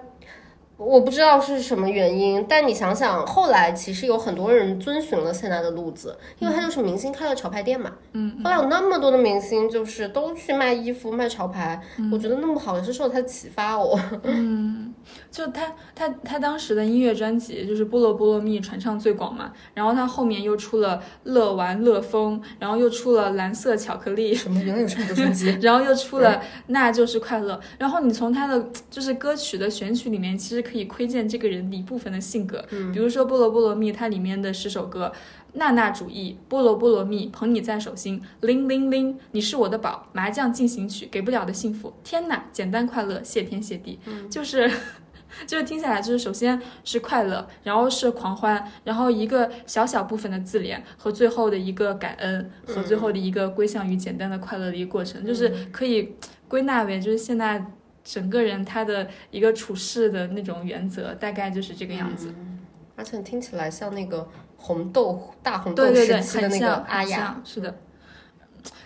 [0.84, 7.92] 我不知道是什么原因，但你想想，后来其实有很多人遵循了现在的路子，因为他就是明星开了潮牌店嘛。
[8.14, 8.42] 嗯。
[8.44, 11.80] 后来有那么多的明星，就是都去卖衣服、卖潮牌。
[12.12, 14.00] 我觉得那么好也是受他的启发哦。
[14.24, 14.94] 嗯。
[15.30, 24.36] 就他他他当时的音乐专辑就是《菠萝菠萝蜜》传唱最广嘛，然后他后面又出了《乐玩乐风》，然后又出了《蓝色巧克力》。
[24.38, 24.60] 什么？
[24.62, 25.58] 原来有这么多专辑。
[25.62, 26.34] 然后又出了
[26.68, 27.54] 《那就是快乐》。
[27.78, 32.64] 然后你从他的就是歌曲的选曲里面，其实可以窥见这个人的一部分的性格。
[32.70, 32.92] 嗯。
[32.92, 35.12] 比如说《菠萝菠萝蜜》，它里面的十首歌：
[35.54, 44.00] 娜娜主义、菠萝菠萝蜜、捧你在手心、铃铃铃、你是我的宝、麻将进行曲、给不了的幸福、天呐，简单快乐、谢天谢地。
[44.06, 44.30] 嗯。
[44.32, 44.72] 就是。
[45.48, 56.16] 就是听起来，就是首先是快乐，然后是狂欢，然后一个小小部分的自怜，和最后的一个感恩，和最后的一个归向于简单的快乐的一个过程，就是可以
[56.50, 57.66] 归纳为，就是现在
[58.04, 62.34] 整个人他的一个处事的那种原则，大概就是这个样子。
[62.96, 64.28] 而且听起来像那个
[64.58, 67.76] 红豆大红豆时期的那个阿雅，是的。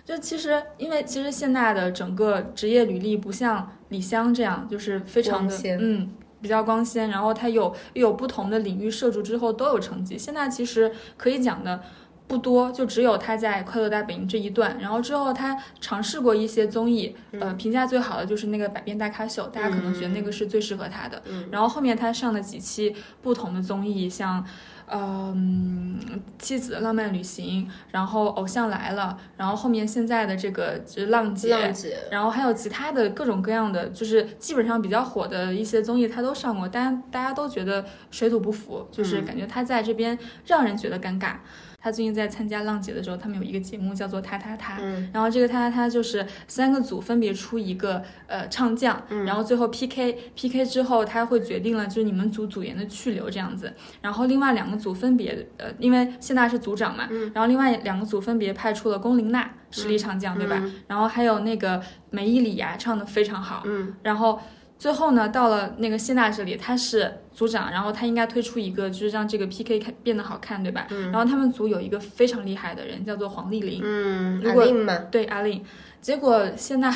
[0.05, 6.09] 就其实，因为其实现在的整个职业履历不像李湘这样，就是非常的嗯。
[6.41, 7.63] 比较光鲜，然后他有
[7.93, 10.15] 又有不同的领域涉足之后都有成绩。
[10.15, 11.81] 现在其实可以讲的
[12.27, 14.77] 不多，就只有他在快乐大本营这一段。
[14.79, 21.21] 然后之后他尝试过一些综艺，呃，评价最好的就是那个百变大咖秀，大家可能觉得那个是最适合他的。
[21.51, 24.45] 然后后面他上了几期不同的综艺，像。
[24.87, 25.99] 嗯，
[26.37, 40.15] 妻子的浪漫旅行，然后偶像来了，然后后面现在的这个就是浪姐，浪姐，然后还有其他的各种各样的，就是基本上比较火的一些综艺，他都上过，但大家都觉得水土不服，就是感觉他在这边
[40.45, 41.37] 让人觉得尴尬。
[41.85, 44.81] 他最近在参加浪姐的时候，他们有一个节目叫做他他他，
[45.13, 53.71] 然后这个他他他就是三个组分别出一个呃唱将，然后最后 PK PK 之后，他会决定了就是你们组组员的去留这样子，
[54.01, 60.71] 然后另外两个组分别呃，因为谢娜是组长嘛，然后另外两个组分别派出了龚琳娜实力唱将对吧？
[60.87, 61.79] 然后还有那个
[62.09, 63.61] 梅伊里呀唱的非常好，
[64.01, 64.39] 然后。
[64.77, 70.87] 最后呢，到了那个谢娜这里，她是组长，然后她应该推出一个，就是让这个 PK 看变得好看，对吧？
[70.91, 71.11] 嗯。
[71.11, 73.81] 然后他们组有一个非常厉害的人，叫做黄丽玲。
[73.83, 74.41] 嗯。
[74.43, 74.97] 阿令吗？
[75.09, 75.63] 对，阿令。
[76.01, 76.95] 结果谢娜，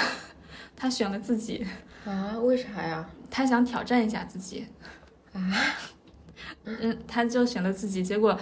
[0.76, 1.66] 她选了自己。
[2.06, 2.38] 啊？
[2.42, 3.10] 为啥呀？
[3.32, 4.68] 她想挑战一下自己。
[5.34, 5.40] 啊？
[6.66, 8.38] 嗯，她就选了自己，结果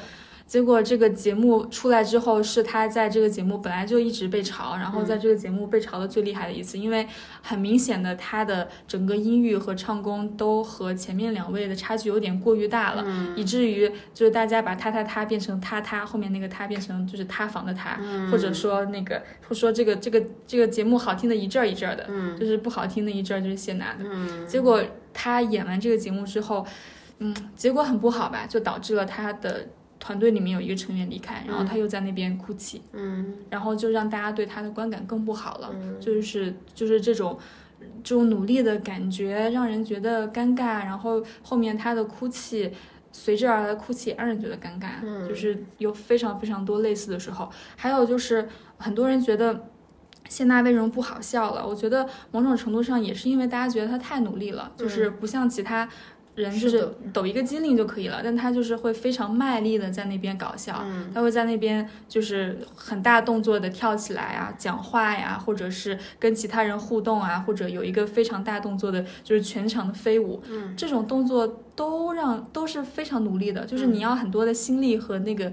[0.48, 7.06] 结果这个节目出来之后，是他在这个节目本来就一直被嘲，然后在这个节目被嘲的最厉害的一次，因为
[7.42, 18.00] 很明显的他的整个音域和唱功都和前面两位的差距有点过于大了，以至于就是大家把他他他变成他他，后面那个他变成就是塌房的他，
[18.32, 22.08] 或者说那个或说这个这个这个节目好听的一阵儿一阵儿的，
[22.40, 24.82] 就是不好听的一阵儿就是谢娜的，结果
[25.14, 26.66] 他演完这个节目之后，
[27.20, 29.68] 嗯，结果很不好吧，就导致了他的。
[30.00, 37.38] 团队里面有一个成员离开，然后他又在那边哭泣，嗯，然后就让大家对他的观感更不好了，就是就是这种
[38.04, 42.72] 这种努力的感觉让人觉得尴尬，然后后面他的哭泣
[43.12, 49.68] 随之而来的哭泣也让人觉得尴尬，就是有非常非常多类似的时候，还有就是很多人觉得
[50.30, 51.68] 谢娜为什么不好笑了？
[51.68, 55.90] 我觉得某种程度上也是因为大家觉得她太努力了，就是不像其他。
[56.38, 75.52] 人就是抖一个机灵就可以了，但他就是会非常卖力的在那边搞笑，他会在那边就是很大动作的跳起来啊，讲话呀，或者是跟其他人互动啊，或者有一个非常大动作的，就是全场的飞舞，嗯这种动作都让都是非常努力的，就是你要很多的心力和那个。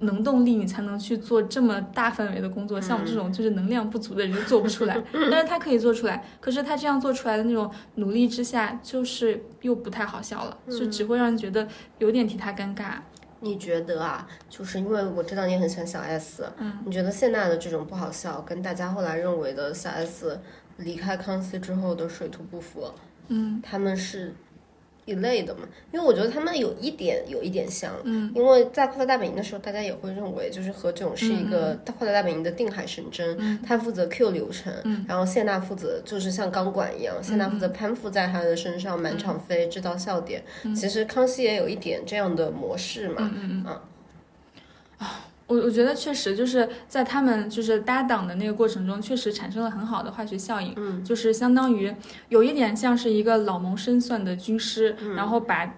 [0.00, 2.80] 能动力，你才能去做这么大范围的工作。
[2.80, 6.24] 像我们这种就是能量不足的人做不出来， 但是他可以做出来。
[6.40, 11.66] 可是他这样做出来的那种努力之下，就是又不太好笑了，就只会让人觉得
[11.98, 12.94] 有点替他尴尬。
[13.40, 14.26] 你觉得啊？
[14.48, 20.40] 就是因为我知道你很喜欢小 S，嗯，你觉得现在的这种不好笑，跟大家后来认为的小 S
[20.78, 22.90] 离开康熙之后的水土不服，
[23.28, 24.34] 嗯，他们是？
[25.06, 25.60] 一类的嘛，
[25.92, 34.72] 因为我觉得他们有一点有一点像，嗯，因为在快乐大本营的时候，大家也会认为就是何炅是一个快乐大本营的定海神针，他负责 Q 流程，
[35.06, 40.42] 然后谢娜负责就是像钢管一样，谢娜负责攀附在他的身上满场飞制造笑点。
[40.74, 43.82] 其实康熙也有一点这样的模式嘛，嗯嗯啊。
[45.46, 51.94] 我我觉得确实就是在他们就是搭档的那个过程中，确实产生了很好的化学效应，嗯，就是相当于
[52.28, 55.74] 有一点像是一个老谋深算的军师，然后把。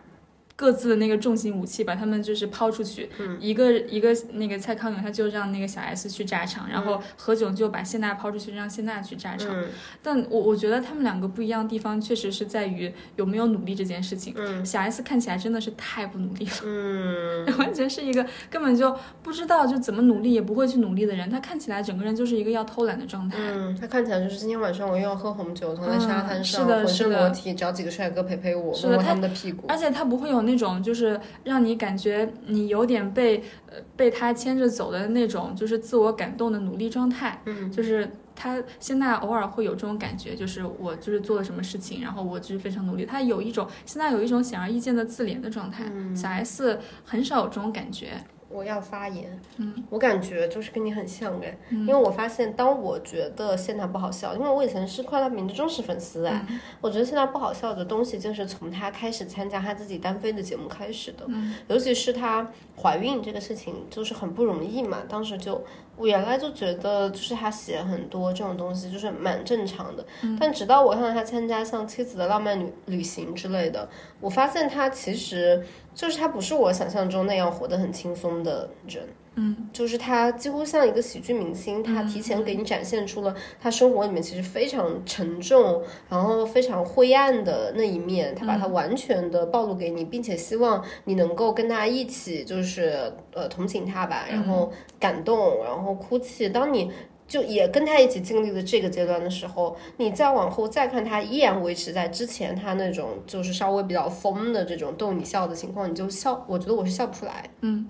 [0.57, 3.11] 各自的那个重型武器，把他们就是抛出去。
[3.39, 9.55] 一个一个那个蔡康永，他就让那个小 S 去炸场，然后何炅就把谢娜抛出去，让谢娜去炸场。
[10.03, 14.35] 但我我觉得他们两个不一样的地方，确实是在于有没有努力这件事情。
[14.65, 21.29] 小 S 看起来真的是太不努力了，嗯， 完全是一个根本就不知道就怎么努力，也不会去努力的人。
[21.29, 23.37] 他看起来整个人就是一个要偷懒的状态。
[23.39, 29.67] 嗯，他看起来就是今天晚上我又要喝红酒，躺在沙滩上，浑身裸体，找几个帅哥陪陪我，摸摸他们的屁股。
[29.69, 30.46] 而且他不会有。
[30.47, 37.43] 那种就是让你感觉你有点被呃被他牵着走的那种，就是自我感动的努力状态。
[37.45, 43.05] 嗯，就是他现在偶尔会有这种感觉，就是我就是做了什么事情，然后我就是非常努力。
[43.05, 45.85] 他有一种现在有一种显而易见的自怜的状态。
[46.15, 48.13] 小 S 很少有这种感觉。
[48.49, 56.47] 我要发言，嗯，我感觉就是跟你很像哎，因为我发现当我觉得现在不好笑，因为我以前是快乐明的忠实粉丝哎，
[56.81, 61.27] 我觉得现在不好笑的东西就是从他开始参加他自己单飞的节目开始的，
[61.69, 65.65] 尤其是他怀孕这个事情就是很不容易嘛，当时就。
[65.97, 70.05] 我原来就觉得，就是他写很多这种东西，就是蛮正常的。
[70.39, 73.89] 但直到我看到他参加像《妻子的浪漫旅旅行》之类的，
[74.21, 79.09] 我发现他其实就是他不是我想象中那样活得很轻松的人。
[79.39, 96.49] 嗯，就是他几乎像一个喜剧明星，他提前给你展现出了他生活里面其实非常沉重，然后非常灰暗的那一面，他把它完全的暴露给你，并且希望你能够跟他一起，就是呃同情他吧，然后感动，然后哭泣。
[96.49, 96.91] 当你
[97.29, 107.51] 就也跟他一起经历了这个阶段的时候，你再往后再看他依然维持在之前他那种就是稍微比较疯的这种逗你笑的情况，你就笑，我觉得我是笑不出来。
[107.61, 107.87] 嗯，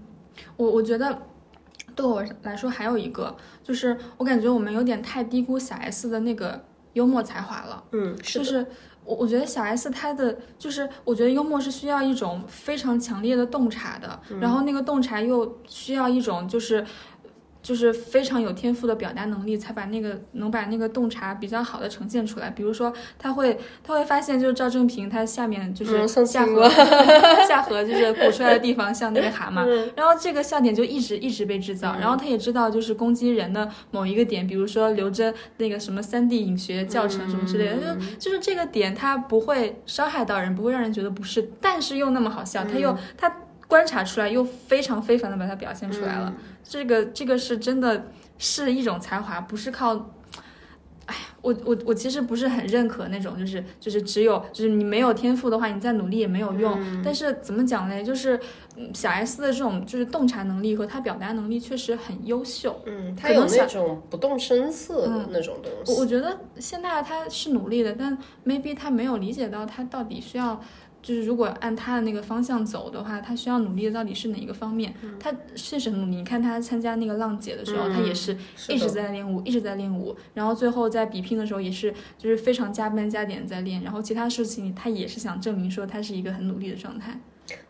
[0.57, 1.17] 我我觉得。
[1.97, 7.83] 对我来说，还有一个就是，我感觉我们有点太低估小 S 的那个幽默才华了。
[7.91, 8.65] 嗯，就是
[9.05, 16.87] 我我觉得小 S 她的就是，我觉得幽默是需要一种非常强烈的洞察的，然后那个洞察又需要一种就是。
[17.67, 22.49] 就是非常有天赋的表达能力，才把那个能把那个洞察比较好的呈现出来。
[22.49, 26.69] 比如说，他会他会发现，就是赵正平他下面就是下颌
[27.49, 31.97] 下颌就是鼓出来的地方像那个蛤蟆，然后这个笑点就一直一直被制造。
[31.99, 43.39] 然后他也知道就是攻击人的某一个点，比如说刘真那个什么三 D 影学教程什么之类的，就就是这个点他不会伤害到人，不会让人觉得不适，但是又那么好笑，他又他。
[43.69, 46.33] 观察出来又非常非凡的把它表现出来了，
[46.69, 49.95] 这个这个是真的是一种才华，不是靠，
[51.07, 57.03] 哎呀，我我我其实不是很认可那种，就是就是只有就是你没有天赋的话，你再努力也没有用。
[57.05, 58.03] 但是怎么讲嘞？
[58.03, 58.39] 就是
[58.77, 62.83] 嗯小 S 的这种就是洞察能力和他表达能力确实很优秀。
[62.85, 65.93] 嗯，他有那种不动声色的那种东西。
[65.93, 70.61] 我我觉得现在他是努力的，但 maybe 他没有理解到他到底需要。
[71.07, 74.93] 就是如果按他的那个方向走的话，他需要努力的到底是哪一个方面？
[75.21, 76.17] 他确实很努力。
[76.17, 78.37] 你看他参加那个浪姐的时候，他也是
[78.69, 80.17] 一直在练舞，一直在练舞。
[80.35, 83.83] 然后最后在比拼的时候，也是就是非常加班加点在练。
[83.85, 87.21] 然后其他事情他也是想证明说他是一个很努力的状态。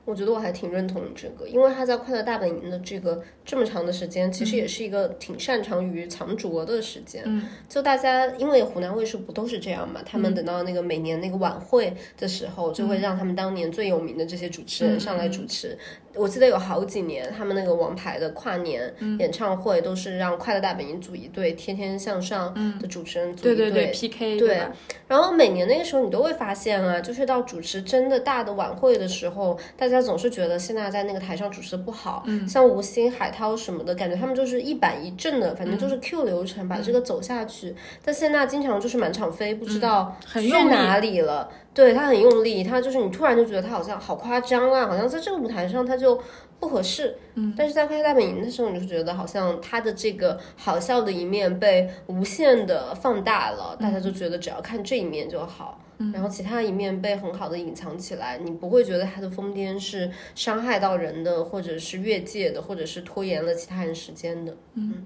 [0.06, 7.24] 我觉得我还挺认同这个，因为他在快乐大本营的这个这么长的时间，其实也是一个挺擅长于藏拙的时间。
[7.26, 10.00] 嗯，就大家因为湖南卫视不都是这样嘛？
[10.06, 15.76] 他们等到那个每年那个晚会的时候，就会让他们当年最有名的这些主持人上来主持。
[16.14, 24.38] 我记得有好几年，他们那个王牌的跨年演唱会都是让快乐大本营组一队，天天向上的主持人组一队 PK。
[24.38, 24.62] 对，
[25.08, 37.74] 然后每年那个时候你都会发现啊，就是到主持真的大的晚会的时候，大家总是觉得谢娜在那个台上主持的不好，像吴昕、海涛什么的，感觉他们就是一板一正的，反正就是 Q 流程把这个走下去。
[38.04, 41.48] 但谢娜经常就是满场飞，不知道去哪里了。
[41.74, 46.18] 对她很用力，她就是你突然就觉得她好像好夸张啊，好像在这个舞台上她就
[46.58, 47.18] 不合适。
[47.34, 55.78] 嗯，但是在快乐大本营的时候，你就觉得好像他的这个好笑的一面被无限的放大了，大家就觉得只要看这一面就好，
[56.12, 64.56] 然后其他一面被很好的隐藏起来，你不会觉得他的疯癫是伤害到人的，或者是越界的，或者是拖延了其他人时间的。
[64.74, 65.04] 嗯。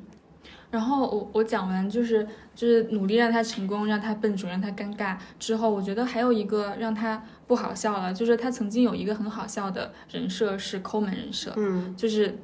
[0.70, 12.38] 然后我我讲完就是就是努力让他成功，让他笨拙，让他尴尬之后，我觉得还有一个让他不好笑了，就是他曾经有一个很好笑的人设是抠门人设，嗯，就是。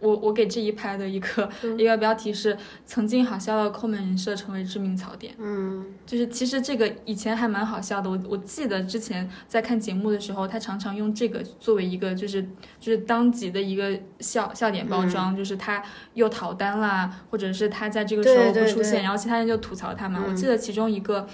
[0.00, 5.34] 我我给这一拍的一个一个标题是曾经好笑的抠门人设成为致命槽点。
[5.38, 8.08] 嗯，就是其实这个以前还蛮好笑的。
[8.08, 12.42] 我我记得之前在看节目的时候，他常常用这个作为一个就是
[12.78, 15.82] 就是当即的一个笑笑点包装，就是他
[16.14, 20.24] 又逃单啦，或者是他在这个时候不出现，然后其他人就吐槽他嘛。
[20.28, 21.26] 我记得其中一个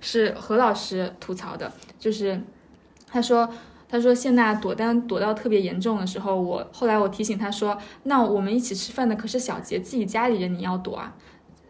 [0.00, 2.40] 是何老师吐槽的，就是
[3.06, 3.48] 他说。
[3.88, 11.14] 他说谢娜躲单躲到特别严重的时候，我后来我提醒他说，那我们一起吃饭的可是小杰自己家里人，你要躲啊。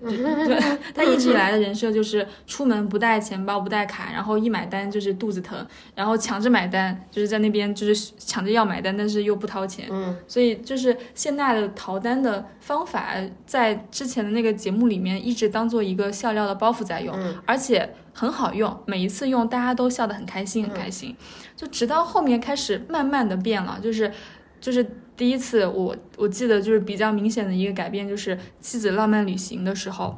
[0.01, 0.59] 对
[0.94, 9.88] 他一直以来的人设就是出门不带钱包不带卡，然后一买单就是肚子疼，然后抢着买单，就是在那边就是抢着要买单，但是又不掏钱。
[9.90, 21.16] 嗯，所以就是现在的逃单的方法，在之前的那个节目里面一直当做一个笑料的包袱在用，而且很好用，每一次用大家都笑得很开心很开心。
[21.57, 24.12] 就直到后面开始慢慢的变了，就是
[24.61, 24.84] 就是
[25.19, 30.16] 第一次我我记得就是比较明显的一个改变，就是《妻子浪漫旅行》的时候，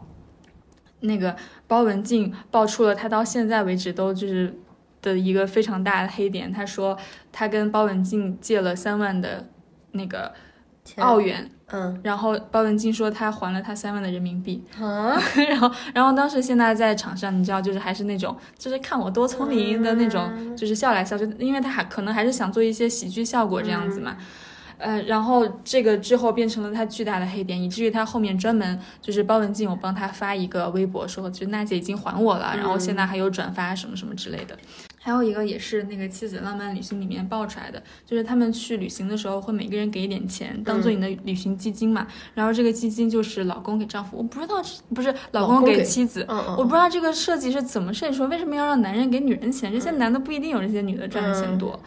[1.00, 1.34] 那个
[1.66, 4.54] 包文婧爆出了他到现在为止都就是
[5.00, 6.96] 的一个非常大的黑点，他说
[7.32, 9.48] 他跟包文婧借了三万的
[9.92, 10.32] 那个
[10.98, 11.50] 澳元。
[11.72, 15.16] 嗯，然后包文婧说他还了他三万的人民币，嗯，
[15.48, 24.16] 然后然后当时现在在场上，你知道就是还是那种就是看我多聪明的那种，就是笑来笑去，因为他还可能还是想做一些喜剧效果这样子嘛，
[24.80, 34.56] 呃，然后这个之后变成了他巨大的黑点，以至于他后面专门就是包文婧有帮他发一个微博说，就娜姐已经还我了，然后现在还有转发什么什么之类的。
[35.02, 42.06] 还有一个也是那个《妻子浪漫旅行》里面爆出来的，就是他们去旅行的时候会每个人给一点钱，当做你的旅行基金嘛。
[42.34, 44.62] 然后这个基金就是老公给丈夫，我不知道
[44.94, 49.72] 不是老公给妻子，我不知道这个设计是怎么设计，说为什么要让男人给女人钱？
[49.72, 51.80] 这些男的不一定有这些女的赚的钱多。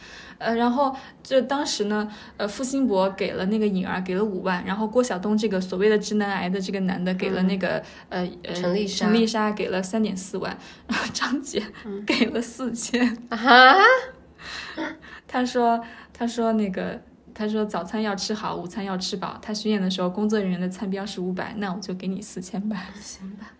[0.44, 9.54] 呃，然后就当时呢，呃，付辛博给了那个颖儿给了五万，然后郭晓东这个所谓的直男癌的这个男的给了那个呃呃陈丽莎陈丽莎。
[9.54, 11.62] 给了三点四万，然后张杰
[12.08, 13.16] 给了四千。
[13.30, 13.76] 啊，
[15.28, 15.80] 他说
[16.12, 17.00] 他说那个
[17.36, 23.52] 他说早餐要吃好，午餐要吃饱，他巡演的时候工作人员的餐标是五百，那我就给你四千吧，行吧。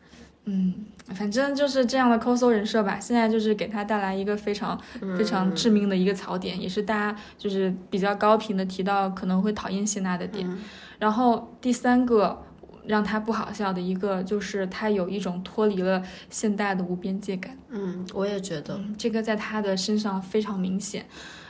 [0.46, 0.74] 嗯，
[1.16, 3.00] 反正就是这样的抠搜人设吧。
[3.00, 4.78] 现在就是给他带来一个非常
[5.18, 10.46] 非常致命的一个槽点，也是大家就是比较高频的提到可能会讨厌谢娜的点。
[11.00, 12.44] 然后第三个
[12.86, 17.58] 让他不好笑的一个就是他有一种脱离了现代的无边界感。
[17.70, 21.06] 嗯，我也觉得这个在他的身上非常明显。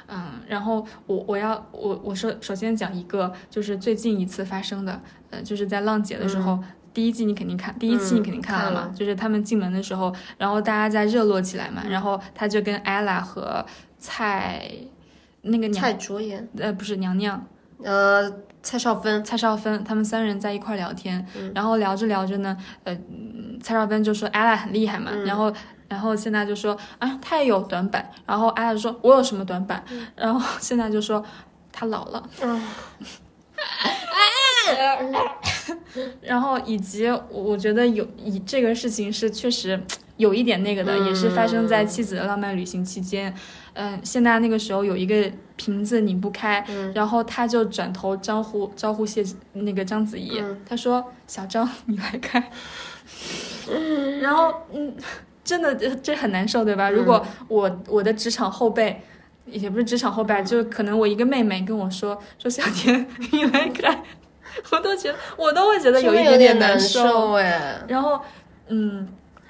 [0.05, 6.63] 嗯，然后我我要我我说首先讲一个就是最近一次发生的，呃，就是在浪姐的时候。
[6.93, 8.91] 第一季你肯定看，第一期你肯定看了嘛？
[8.95, 13.65] 就是他们进门的时候，然后大家在热络起来嘛，然后他就跟 ella 和
[13.97, 14.69] 蔡
[15.41, 17.43] 那个娘蔡卓妍，呃，不是娘娘，
[17.83, 18.31] 呃，
[18.61, 25.51] 蔡少芬，蔡少芬他们三人在一块聊天，然后聊着聊着呢，呃，嗯蔡少芬就说 ella 很厉害嘛，然后
[25.89, 29.83] 然后现在就说啊，她也有短板，然后 ella 说我有什么短板，
[30.15, 31.23] 然后现在就说
[31.71, 32.23] 她老了，
[36.21, 39.79] 然后以及我我觉得有以这个事情是确实
[40.17, 43.33] 有一点那个的，也是发生在妻子的浪漫旅行期间。
[43.73, 52.51] 嗯，谢娜那个时候有一个瓶子拧不开，然后他就转头招呼招呼谢那个章子怡，他说：“小张，你来开。
[54.21, 54.95] ”然后嗯，
[55.43, 56.89] 真的这这很难受，对吧？
[56.89, 59.01] 如果我我的职场后辈。
[59.45, 64.01] 也不是职场后辈，就是可能我一个妹妹跟我说说小田 你来开，
[64.71, 67.81] 我都觉得我都会觉得有一点点难受哎。
[67.87, 68.19] 然后，
[68.67, 69.07] 嗯，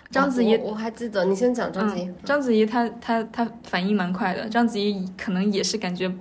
[0.10, 2.12] 章子怡，我还记得，你先讲章子怡。
[2.24, 6.12] 章子怡她她她反应蛮快的，章子怡可能也是感觉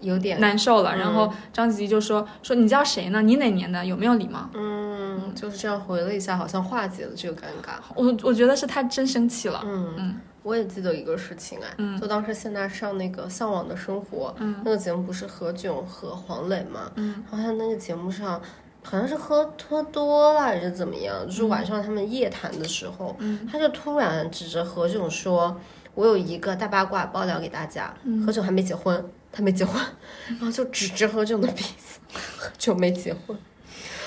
[0.00, 0.96] 有点难受了。
[0.96, 3.22] 然后章子怡就说说你叫谁呢？
[3.22, 3.84] 你哪年的？
[3.84, 4.48] 有没有礼貌？
[4.54, 7.74] 嗯，就是这样回了一下，好像化解了这个尴尬。
[7.94, 9.62] 我我觉得是他真生气了。
[9.64, 10.20] 嗯嗯。
[10.42, 14.32] 我也记得一个事情哎，就当时现在上那个《向往的生活》，
[14.64, 18.40] 那个节目不是何炅和黄磊嘛，嗯好像那个节目上
[18.84, 23.16] 好像是喝喝多了还是怎么样，就是晚上他们夜谈的时候，
[23.50, 25.60] 他就突然指着何炅说
[25.96, 27.92] ：“我有一个大八卦爆料给大家，
[28.24, 29.04] 何炅还没结婚，
[29.36, 29.80] 他没结婚，
[30.28, 32.00] 然后就指着何炅的鼻子，
[32.38, 33.36] 何炅没结婚。”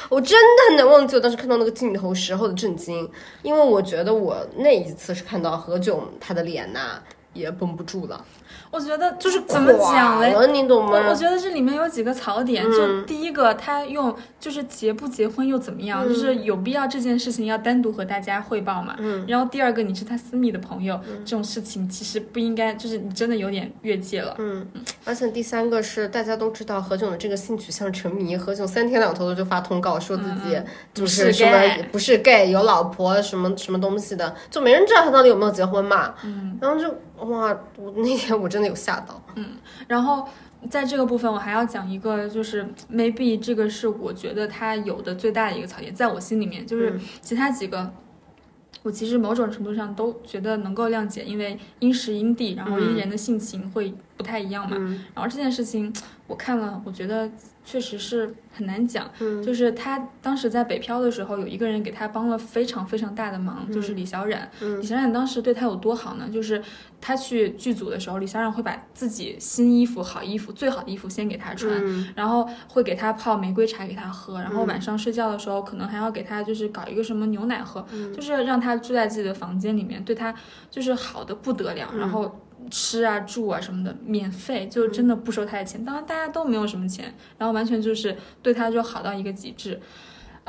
[0.09, 3.07] 我真的很难忘记我当时看到那个镜头时候的震惊，
[3.43, 6.99] 因为我觉得我那一次是看到何炅他的脸呐
[7.39, 8.23] 也绷不住了。
[8.71, 10.35] 我觉得就是怎么讲嘞？
[10.51, 10.91] 你懂吗？
[11.09, 18.95] 我觉得这里面有几个槽点，就第一个，他用就是结不结婚又怎么样，就是有必要这件事情要单独和大家汇报嘛？
[18.99, 19.25] 嗯。
[19.27, 24.35] 然后第二个，你是他私密的朋友，这种事情其实不应该，就是你真的有点越界了。
[24.37, 24.67] 嗯。
[25.03, 30.55] 而且第三个是大家都知道何炅的这个性取向沉迷，何炅三天两头的就发通告说自己
[30.93, 36.13] 就是什么不是 gay，有老婆什么什么东西的，就没人知道他到底有没有结婚嘛。
[36.23, 36.57] 嗯。
[36.61, 36.93] 然后就
[37.29, 39.21] 哇，我那天我真的有吓到。
[39.35, 39.45] 嗯，
[39.87, 40.27] 然后
[40.69, 47.91] 在这个部分，我还要讲一个，就是 maybe 这个是我觉得他有的最大的一个槽点，在我心里面，就是其他几个，
[48.83, 54.77] 我其实某种程度上都觉得能够谅解，因为因时因地，然后因人的性情会不太一样嘛。
[55.15, 55.91] 然后这件事情
[56.27, 57.27] 我看了，我觉得。
[57.61, 59.07] 确实是很难讲，
[59.45, 64.49] 就是他当时在北漂的时候，有一个人给他帮了非常非常大的忙，就是李小冉。
[64.79, 66.27] 李小冉当时对他有多好呢？
[66.33, 66.59] 就是
[66.99, 71.79] 他去剧组的时候，李小冉会把自己新衣服、好衣服、最好的衣服先给他穿，
[72.15, 80.33] 然后会给他泡玫瑰茶给他喝，然后晚上睡觉的时候可能还要给他就是搞一个什么牛奶喝，就是让他住在自己的房间里面，对他
[80.71, 82.39] 就是好的不得了，然后。
[82.69, 85.83] 吃啊住啊什么的免费，就真的不收他的钱。
[85.83, 89.79] 当然大家都没有什么钱，然后完全就是对他就好到一个极致。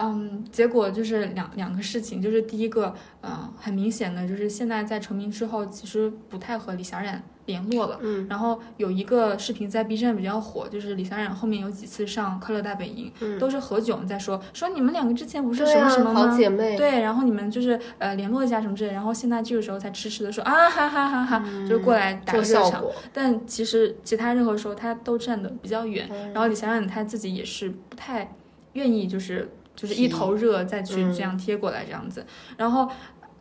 [0.01, 7.99] 嗯，结果就是两两个事情，就是第一个，嗯，很明显的就是现在在成名之后，其实不太和李小冉联络了。
[8.01, 16.29] 嗯，然后有一个视频在 B 站比较火，就是李小冉后面有几次上《快乐大本营》，都是何炅在说说你们两个之前不是什么什么吗？
[16.29, 16.77] 好姐妹。
[16.77, 22.85] 对，然后你们就是呃联络一下什么之类，然后现在这个时候才痴痴的说啊哈哈哈哈，就是过来打个热场。
[23.13, 28.35] 但其实其他任何时候他都站的比较远，然后李小冉他自己也是不太
[28.73, 29.51] 愿意就是。
[29.77, 32.91] 就是一头热再去这样贴过来这样子，然后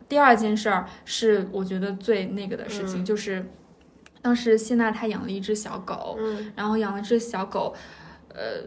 [0.08, 3.44] 第二件事儿是我觉得最那个的事情，就是
[4.22, 6.16] 当时谢娜她养了一只小狗，
[6.56, 7.74] 然后养了只小狗，
[8.28, 8.62] 呃，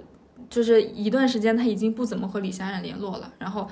[0.49, 3.67] 就是一段时间她已经不怎么和李小冉联络了，然后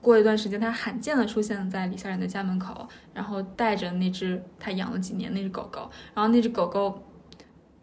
[0.00, 7.02] 过一段时间她罕见的出现在李小冉的家门口，然后带着那只她养了几年那只狗狗，然后那只狗狗。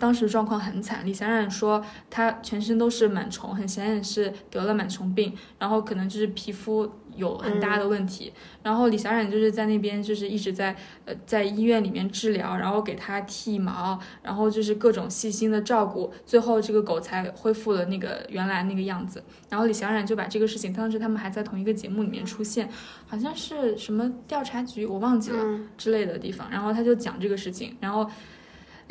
[0.01, 1.79] 当时状况很惨，李小冉说
[2.09, 8.33] 她全身都是螨虫，很显然是得了螨虫病，然后可能就是皮肤有很大的问题。
[8.63, 10.75] 然后李小冉就是在那边就是一直在
[11.05, 19.23] 呃在医院里面治疗，然后给它剃毛，然后就是各种细心的照顾，最后这个狗才恢复了那个原来那个样子。
[19.49, 22.67] 然后李小冉就把这个事情，当时他们还在同一个节目里面出现，
[23.05, 28.09] 好像是什么调查局我忘记了之类的地方，然后他就讲这个事情，然后。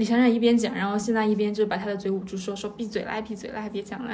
[0.01, 4.11] 李小冉一边讲，然后现在一边就把他的嘴捂住，说说闭嘴啦，闭嘴啦，别讲了。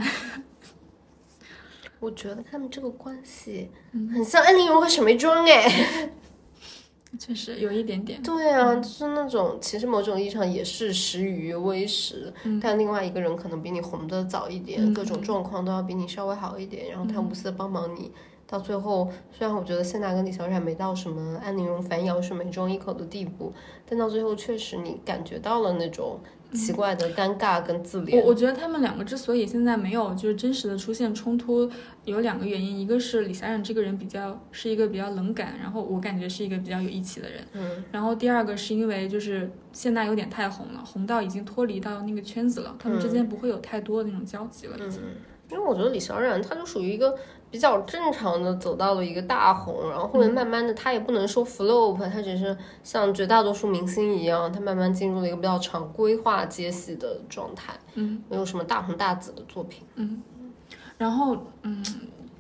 [2.00, 6.10] 我觉得他们这个关系很像安陵容和沈眉庄哎，
[7.20, 8.20] 确实有一点点。
[8.20, 18.10] 对啊，就是那种其实某种意义上也是食鱼微时，但另外一个人可能比你红的早一点，各种状况都要比你稍微好一点，然后他无私的帮忙你。
[18.48, 23.52] 到最后，虽然我觉得谢娜跟李小冉没到什么安陵容反咬沈眉庄一口的地步，
[23.88, 26.18] 但到最后确实你感觉到了那种
[26.52, 28.20] 奇怪的尴尬跟自怜。
[28.20, 31.70] 我我觉得他们两个之所以现在没有就是真实的出现冲突，
[32.04, 45.00] 有两个原因，一个是李小冉这个人比较是一个比较冷感，然后我感觉是一个比较有义气的人，嗯，然后第二个是因为就是现在有点太红了，红到已经脱离到那个圈子了，他们之间不会有太多的那种交集了，已经。
[45.48, 47.16] 因为我觉得李小冉她就属于一个
[47.50, 60.22] 比较正常的走到了一个大红，然后后面慢慢的他也不能说 flop，他只是像绝大多数明星一样，他慢慢进入了一个比较常规化接戏的状态，嗯，没有什么大红大紫的作品，嗯，
[60.98, 61.84] 然后嗯。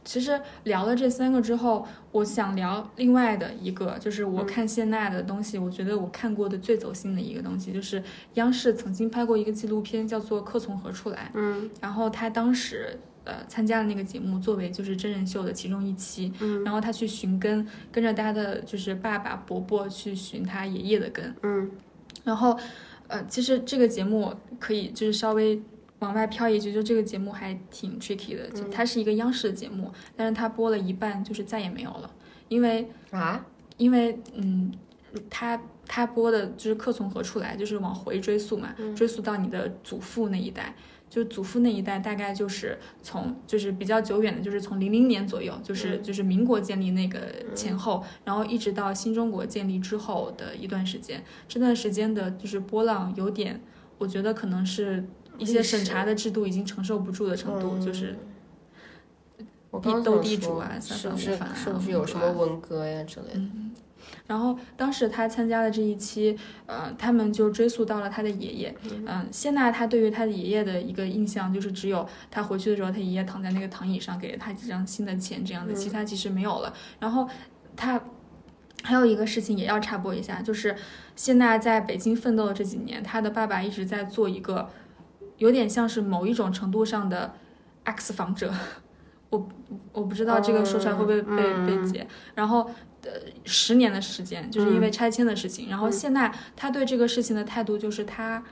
[0.08, 8.00] 其实聊了这三个之后，我想聊另外的一个，就是我看谢娜的东西，我觉得我看过的最走心的一个东西，就是
[8.34, 11.24] 央视曾经拍过一个纪录片，叫做《客从何处来》。
[11.34, 12.96] 嗯，然后他当时
[13.26, 16.32] 呃参加了那个节目，作为就是真人秀的其中一期。
[16.40, 21.34] 嗯，然后他去寻根，跟着他的就是爸爸伯伯去寻他爷爷的根。
[21.42, 21.70] 嗯，
[22.24, 22.58] 然后
[23.08, 25.60] 呃，其实这个节目可以就是稍微。
[26.00, 32.10] 往外飘一句，就这个节目还挺 tricky 的，它是一个央视的节目，但是它播了一半，就是再也没有了，
[32.48, 33.42] 因为啊，
[33.78, 34.70] 因为嗯，
[35.30, 40.74] 它它播的就是客从何处来，就是往回追溯嘛，追溯到你的祖父那一代，
[41.08, 47.20] 就祖父那一代大概就是从就是比较久远的，就是从零零年左右，就是就是民国建立那个
[47.54, 53.60] 前后，然后一直到新中国建立之后的一段时间，这段时间的就是波浪有点，
[53.98, 55.04] 我觉得可能是。
[55.38, 58.16] 一些审查的制度已经承受不住的程度，就是
[59.82, 63.40] 地斗地主啊，是不是是不是有什么文革呀之类的？
[64.26, 68.74] 然后当时他参加的这一期，呃，他们就追溯到了他的爷爷。
[69.06, 76.72] 嗯，谢娜她对于她的爷爷的一个印象就是只有他回去的时候，他爷爷躺在那个躺椅上给了他几张新的钱这样的，其他其实没有了。
[76.98, 77.28] 然后
[77.76, 78.00] 他
[78.82, 80.76] 还有一个事情也要插播一下，就是
[81.14, 84.68] 谢娜在北京奋斗的这几年，她的爸爸一直在做一个。
[85.38, 87.34] 有点像是某一种程度上的
[87.84, 88.50] X 访者，
[89.28, 89.46] 我
[89.92, 92.06] 我不知道这个说出来会不会被被解。
[92.34, 92.70] 然后
[93.06, 95.70] 呃，十年的时间，就是因为拆迁的事情。
[95.70, 98.44] 然后现在他对这个事情的态度就是他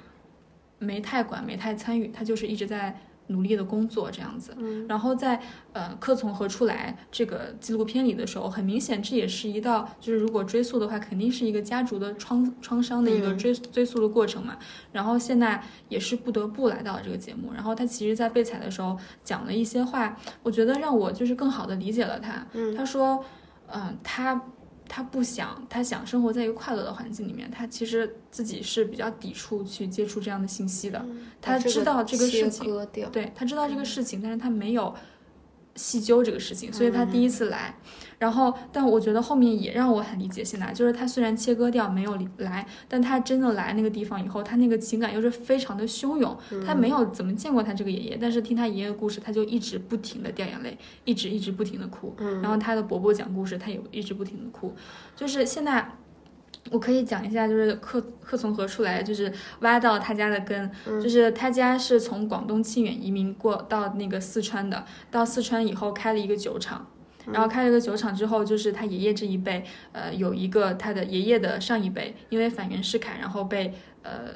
[0.78, 2.98] 没太管，没太参与，他就是一直在。
[3.28, 4.54] 努力的工作这样子，
[4.86, 5.40] 然后在
[5.72, 14.58] 呃，客从何处来这个纪录片里的时候，很明显这也是一道，就是如果追溯的话，肯定是一个家族的创创伤的一个追追溯的过程嘛。
[14.92, 17.50] 然后现在也是不得不来到这个节目。
[17.54, 22.46] 然后他其实，在被采的时候讲了一些话，我觉得让我就是更好的理解了他。
[22.76, 23.24] 他说，
[23.74, 24.40] 嗯，他。
[24.86, 27.50] 他不想，他想生活在一个快乐的环境里面。
[27.50, 31.02] 他其实自己是比较抵触去接触这样的信息的。
[31.40, 34.94] 他知道这个事情，对他知道这个事情，但是他没有。
[35.76, 37.74] 细究这个事情，所以他第一次来，
[38.24, 46.34] 然后，但我觉得后面也让我很理解现在，就是他虽然切割掉没有来，但他真的来那个地方以后，他那个情感又是非常的汹涌。
[46.66, 52.16] 他没有怎么见过他这个爷爷，但是听他爷爷的故事，他就一直不停的掉眼泪，一直一直不停的哭。
[52.40, 54.72] 然后他的伯伯讲故事，他也一直不停的哭。
[55.14, 55.86] 就是现在。
[56.70, 66.86] 我可以讲一下，就是客客从何处来，就是挖到他家的根，就是他家是从广东清远移民过到那个四川的，到四川以后开了一个酒厂，
[67.32, 73.72] 然后开了个酒厂之后，就是他爷爷这一辈，呃，有一个他的爷爷的上一辈，因为反袁世凯，然后被
[74.02, 74.34] 呃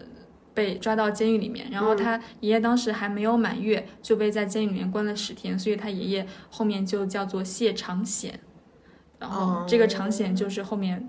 [0.55, 8.41] 被抓到监狱里面，然后他爷爷当时还没有满月就被在监狱里面关了十天，所以他爷爷后面就叫做谢长显，
[9.19, 11.09] 然后这个长显就是后面。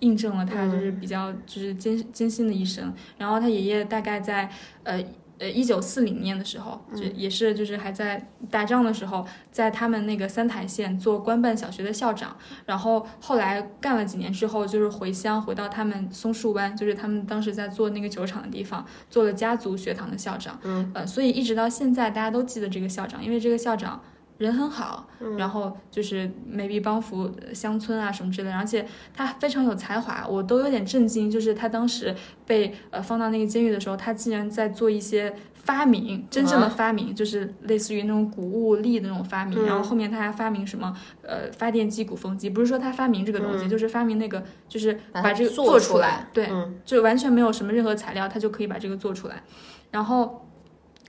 [0.00, 2.92] 印证了他就是比较就是艰艰辛的一生。
[3.18, 4.48] 然后他爷爷大概在
[4.84, 5.02] 呃
[5.38, 12.36] 呃一九四零年的时候，就也是就是还在打仗的时候，在他们那个三台县做官办小学的校长。
[12.66, 20.58] 然后后来干了几年之后，就是回乡回到他们松树湾，就是他们当时在做那个酒厂的地方，做了家族学堂的校长。
[20.62, 24.00] 嗯，呃，所以一直到现在大家都记得这个校长，因为这个校长。
[24.38, 25.08] 人很好，
[25.38, 31.30] 然后就是 maybe 帮扶乡村啊什么之类的，而且他非常有才华，我都有点震惊。
[31.30, 32.12] 就是他当时
[32.44, 39.64] 被呃放到那个监狱的时候，他竟然在做一些发明，真正的发明，就是类似于那种谷物粒的那种发明。
[39.64, 46.50] 然后后面他还发明什么呃发电机、鼓风机，不是说他发明这个东西，就是发明那个就是把这个做出来，对，
[46.84, 49.44] 就完全没有什么任何材料，他就可以把这个做出来，
[49.92, 50.40] 然后。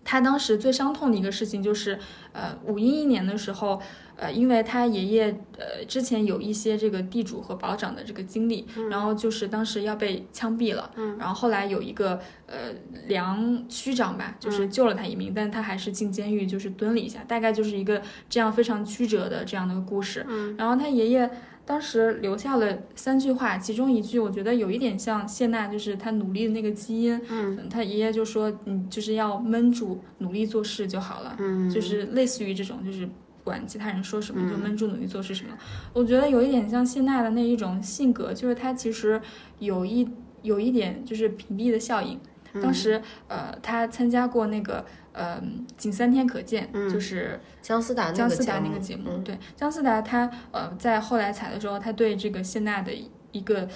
[0.05, 1.99] 他当时最伤痛的一个事情就是，
[2.31, 3.81] 呃，五一一年的时候，
[4.15, 12.71] 呃，因为他爷爷呃之前有一些这个地主和保长的这个经历，然后就是当时要被枪毙了，然后后来有一个呃
[13.07, 20.23] 梁区长吧，就是救了他一命，但他还是进监狱，就是蹲了一下，大概就是一个这样非常曲折的这样的故事。
[20.55, 21.29] 然后他爷爷
[21.65, 27.19] 当时留下了三句话，其中一句我觉得有一点像谢娜，就是她努力的那个基因。
[27.27, 31.35] 嗯，她爷爷就说，你就是要闷住，努力做事就好了。
[31.39, 33.11] 嗯，就是类似于这种，就是不
[33.43, 35.49] 管其他人说什么，就闷住努力做事什么。
[35.91, 39.19] 我觉得有一点像谢娜的那一种性格，就是她其实
[39.57, 40.07] 有一
[40.43, 42.19] 有一点就是屏蔽的效应。
[42.61, 44.85] 当时呃，她参加过那个。
[45.15, 45.41] 呃，
[45.77, 49.17] 仅三天可见，就是姜思达姜思达那个节目。
[49.23, 52.91] 对，姜思达他呃，在后来采的时候，他对这个谢娜的
[53.31, 53.67] 一个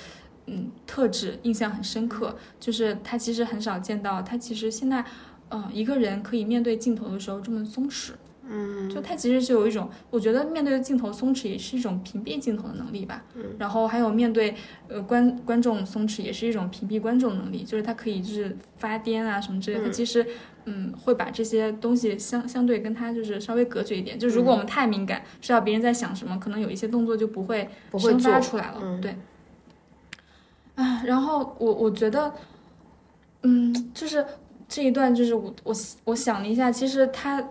[0.48, 5.04] 嗯特质印象很深刻，就是他其实很少见到他其实谢娜
[5.50, 8.12] 嗯一个人可以面对镜头的时候这么松弛。
[8.52, 13.24] 嗯，就他其实是有一种，我觉得面对镜头松弛也是一种屏蔽镜头的能力吧。
[13.36, 14.56] 嗯，然后还有面对
[14.88, 19.86] 呃观观众松弛也是一种屏蔽观众能力，就是他可以就是发癫啊什么之类的。
[19.86, 20.26] 他其实
[20.66, 24.18] 嗯会把这些东西相相对跟他就是稍微隔绝一点。
[24.18, 27.70] 就如果我们太敏感，知道别人在想什么，可能有一些动作就不会
[28.00, 29.00] 生发出来了。
[29.00, 29.16] 对。
[30.74, 32.34] 啊，然后我我觉得，
[33.44, 34.26] 嗯，就是
[34.68, 35.76] 这一段就是我我
[36.06, 37.48] 我想了一下，其实他。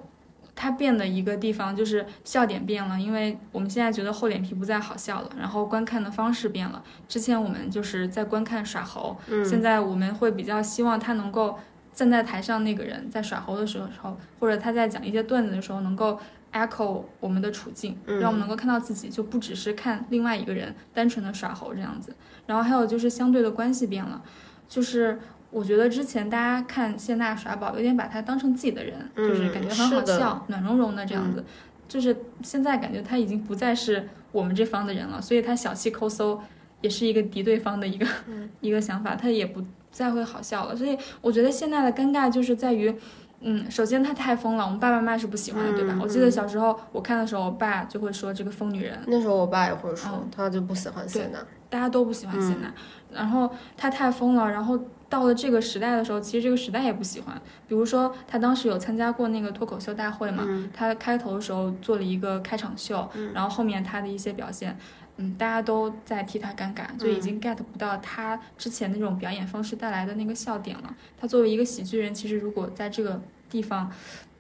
[0.60, 6.82] 它变的一个地方就是笑点变了，因为我们现在觉得厚脸皮不再好笑了，然后观看的方式变了。
[7.06, 11.56] 之前我们就是在观看耍猴，现在我们会比较希望他能够
[11.92, 16.18] 站在台上那个人在耍猴的时候，或者他在讲一些段子的时候，能够
[16.52, 22.12] echo 我们的处境，让我们能够看到自己，就不只是看另外一个人单纯的耍猴这样子。
[22.46, 24.20] 然后还有就是相对的关系变了，
[24.68, 25.20] 就是。
[25.50, 31.44] 我觉得之前大家看谢娜耍宝，有点把她当成自己的人，就是感觉很好笑、暖融融的这样子。
[31.88, 36.38] 就是现在感觉她已经不再是我们这方的人了，所以她小气抠搜
[36.82, 38.06] 也是一个敌对方的一个
[38.60, 40.76] 一个想法，她也不再会好笑了。
[40.76, 42.94] 所以我觉得现在的尴尬就是在于，
[43.40, 45.96] 嗯，首先她太疯了，我们爸爸妈妈是不喜欢的，对吧？
[46.00, 48.98] 我记得小时候我看的时候，我爸就会说这个疯女人。
[49.06, 51.38] 那时候我爸也会说，他就不喜欢谢娜。
[51.70, 52.72] 大家都不喜欢谢娜，
[53.12, 54.78] 然后她太疯了，然后。
[55.10, 57.34] 到了这个时代的时候，其实这个时代也不喜欢。
[57.66, 64.76] 比如说，他当时有参加过那个脱口秀大会嘛，他开头的时候做了一个开场秀，然后后面他的一些表现，
[65.18, 70.96] 嗯，大家都在替他尴尬，就已经 get 不到他之前那种表演方式带来的那个笑点了。
[71.20, 73.92] 他作为一个喜剧人，其实如果在这个地方，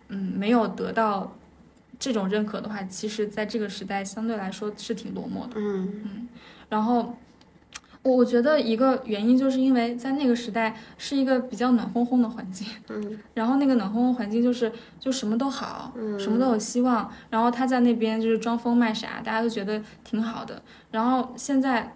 [0.08, 1.36] 嗯，没有得到
[1.98, 5.54] 这种认可的话，其实在这个时代相对来说是挺落寞的。
[5.56, 6.28] 嗯嗯，
[6.70, 7.14] 然后。
[8.14, 21.94] 我觉得一个原因就是因为在那个时代是一个比较暖烘烘的环境，嗯，然后那个暖烘烘环境就是就什么都好，嗯什么都有希望，然后他在那边就是装疯卖傻，大家都觉得挺好的，然后现在。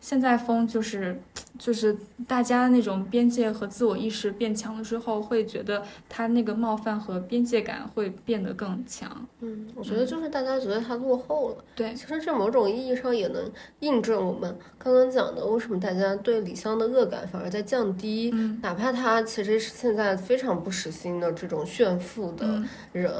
[0.00, 1.20] 现在风就是，
[1.58, 1.94] 就是
[2.26, 9.10] 大家那种边界和自我意识变强了之后，会觉得他那个冒犯和边界感会变得更强。
[9.40, 11.56] 嗯，我觉得就是大家觉得他落后了。
[11.74, 13.50] 对，其实这某种意义上也能
[13.80, 18.30] 印证我们刚刚讲的，为什么大家对李湘的恶感反而在降低。
[18.32, 23.12] 嗯，哪怕他其实是现在非常不实心的这种炫富的人。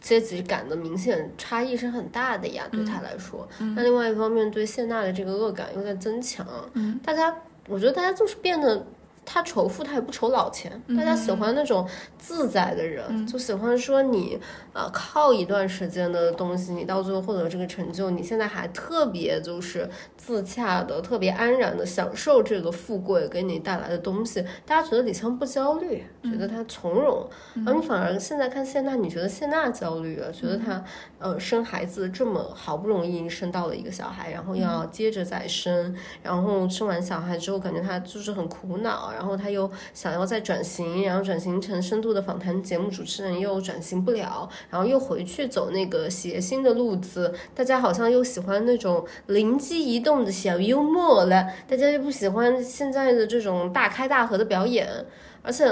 [0.00, 3.46] 阶级感的明显差异是很大的呀，对他来说。
[3.76, 6.44] 那另外一方面，对谢娜的这个恶感又在增强。
[6.72, 7.32] 嗯大家，
[7.68, 8.84] 我觉得大家就是变得。
[9.32, 10.70] 他仇富，他也不愁老钱。
[10.94, 14.38] 大家喜欢那种自在的人，就喜欢说你，
[14.74, 24.44] 呃，靠一段时间的东西，你到最后获得这个成就，你现在还特别就是自洽的，特别安然的享受这个富贵给你带来的东西。
[24.66, 27.26] 大家觉得李湘不焦虑，觉得他从容，
[27.66, 30.84] 而你反而现在看谢娜，你觉得谢娜焦虑了，觉得她，
[31.18, 39.10] 呃，生孩子这么好不容易生到了一个小孩，然后要接着再生，然后生完小孩之后，感觉她就是很苦恼。
[39.12, 47.32] 然后然后他又想要再转型，然后转型成深度的访谈节目主持人，又转型不了，然后又回去走那个谐星的路子。
[47.54, 55.06] 大家好像又喜欢那种灵机一动的小幽默了，大家又不喜欢现在的这种大开大合的表演，
[55.42, 55.64] 而且。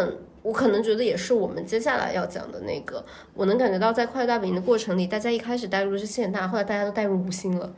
[0.42, 7.70] 我可能觉得也是我们接下来要讲的那个，我能感觉到在快乐大本营的过程里，大家一开始带入的是谢娜，后来大家都带入吴昕了。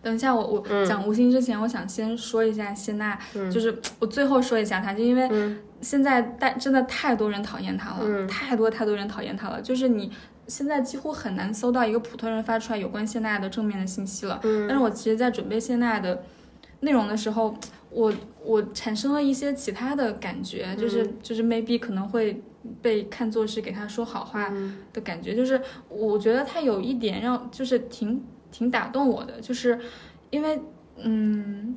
[0.00, 3.18] 等一下，我我讲吴昕之前，我想先说一下谢娜，
[3.52, 10.12] 就是我最后说一下她，就因为现在带真的太多人讨厌她了，太多太多人讨厌她了，就是你
[10.46, 14.38] 现在几乎很难搜到一个普通人发出来有关谢娜的正面的信息了。
[14.42, 16.22] 但是我其实，在准备谢娜的
[16.80, 17.52] 内容的时候。
[17.90, 18.12] 我
[18.44, 22.40] 我产生了一些其他的感觉，就是就是 maybe 可能会
[22.80, 24.52] 被看作是给他说好话
[24.92, 28.22] 的感觉，就是我觉得他有一点让就是挺
[28.52, 29.78] 挺打动我的，就是
[30.30, 30.60] 因为
[30.98, 31.76] 嗯，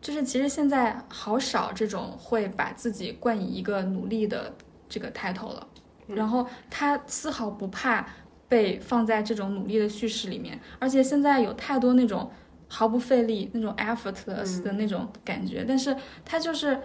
[0.00, 4.52] 就是其实现在好少这种会把自己冠以一个努力的
[4.88, 5.66] 这个 title 了，
[6.08, 8.04] 然后他丝毫不怕
[8.48, 12.28] 被放在这种努力的叙事里面，而且现在有太多那种。
[12.70, 15.94] 毫不费力那种 effortless 的那种感觉，但是
[16.24, 16.80] 他就是。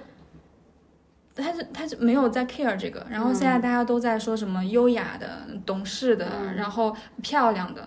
[1.37, 6.25] 他就他就没有在 care 这个，然后现在大家都在说什么优雅的、懂事的，
[6.55, 7.85] 然后漂亮的，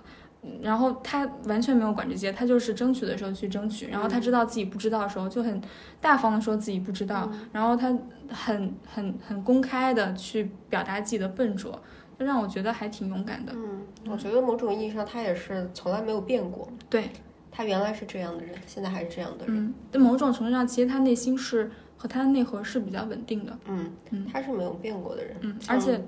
[0.61, 5.59] 然后他完全没有管这些，他就是争取的时候去争取，然后他知道自己不知道的时候就很
[5.99, 7.89] 大方的说自己不知道，然后他
[8.29, 11.81] 很很很公开的去表达自己的笨拙，
[12.19, 13.53] 就让我觉得还挺勇敢的。
[13.57, 13.81] 嗯，
[14.11, 17.09] 我觉得某种意义上他也是从来没有变过，对，
[17.51, 19.57] 他原来是这样的人，现在还是这样的人。
[19.57, 23.59] 嗯，在某种程度上，其实他内心是和他的内核是比较稳定的。
[23.67, 25.37] 嗯嗯他是没有变过的人。
[25.41, 26.01] 嗯，而且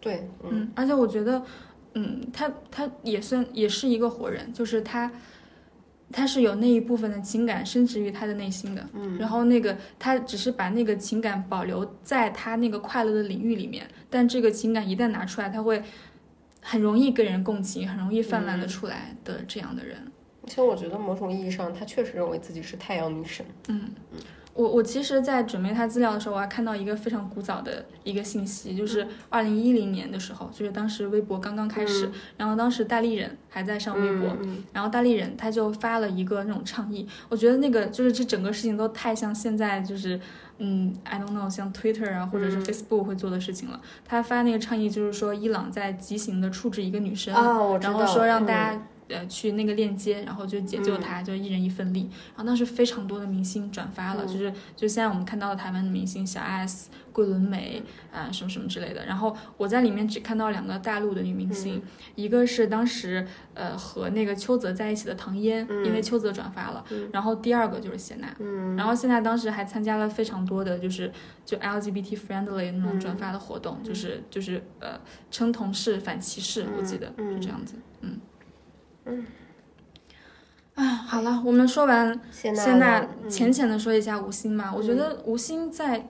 [0.00, 1.42] 对，嗯嗯，而且我觉得，
[1.94, 5.10] 嗯，他他也算也是一个活人，就是他，
[6.12, 15.82] 他是有那一部分的情感深植于他的内心的，嗯然后那个他只是把那个情感保留在他那个快乐的领域里面，但这个情感一旦拿出来，他会
[16.60, 20.09] 很容易跟人共情，很容易泛滥的出来的这样的人。
[20.50, 23.46] 其实我觉得某种意义上，他确实认为自己是太阳女神。
[23.68, 23.88] 嗯
[24.52, 40.20] 我我其实，在准备他资料的时候，我还看到一个非常古早的一个信息，就是二零一零年的时候，就是当时微博刚刚开始，然后当时大力人还在上微博，嗯然后大力人他就发了一个那种倡议，我觉得那个就是这整个事情都太像现在就是。
[40.62, 43.80] 嗯，I don't know，像 Twitter 啊，或者是 Facebook 会做的事情了。
[44.04, 47.32] 他发那个倡议就是说，伊朗在极刑的处置一个女生。
[47.32, 52.08] 然后说让大嗯家、呃去那个链接，然后就解救她，就一人一份力。
[52.34, 54.26] 然后当时非常多的明星转发了，嗯。
[54.26, 57.82] 就是就现在我们看到的台湾的明星小 S、桂纶镁
[58.12, 59.04] 啊、什么什么之类的。
[59.04, 61.82] 然后我在里面只看到两个大陆的女明星，
[62.14, 68.34] 一个是当时呃和那个邱泽在一起的唐嫣，因为邱泽转发了，然后第二个就是谢娜。
[68.38, 68.76] 嗯。
[68.76, 71.12] 然后现在当时还参加了非常多的就是
[71.44, 75.00] 就 LGBT friendly 那种转发的活动，就是就是呃
[75.30, 78.18] 称同事反歧视，我记得嗯是这样子，嗯
[79.10, 79.26] 嗯。
[80.76, 86.00] 啊，好了，我们说完谢娜浅浅的说一下吴昕嘛，我觉得吴昕在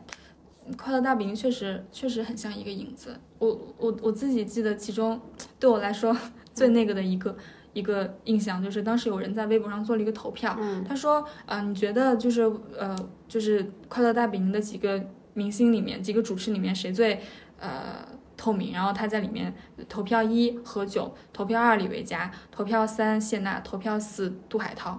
[0.77, 3.18] 《快乐大本营》确实确实很像一个影子。
[3.39, 5.20] 我我我自己记得其中
[5.59, 6.16] 对我来说
[6.55, 7.36] 最那个的一个
[7.72, 10.85] 一个印象就是当时有人在微博上做了一个投票，嗯。
[10.85, 12.43] 他说啊、你觉得就是
[12.78, 12.94] 呃
[13.27, 15.02] 就是《快乐大本营》的几个
[15.35, 17.20] 明星里面几个主持里面谁最
[17.59, 18.06] 呃
[18.41, 18.73] 透明？
[18.73, 19.55] 然后他在里面
[19.87, 24.99] 投票一何炅，投票二李维嘉，投票三谢娜，投票四杜海涛，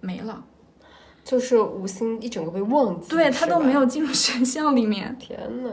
[0.00, 0.44] 没了。
[1.24, 5.16] 就是吴昕一整个被忘记，对他都没有进入选项里面。
[5.18, 5.70] 天呐，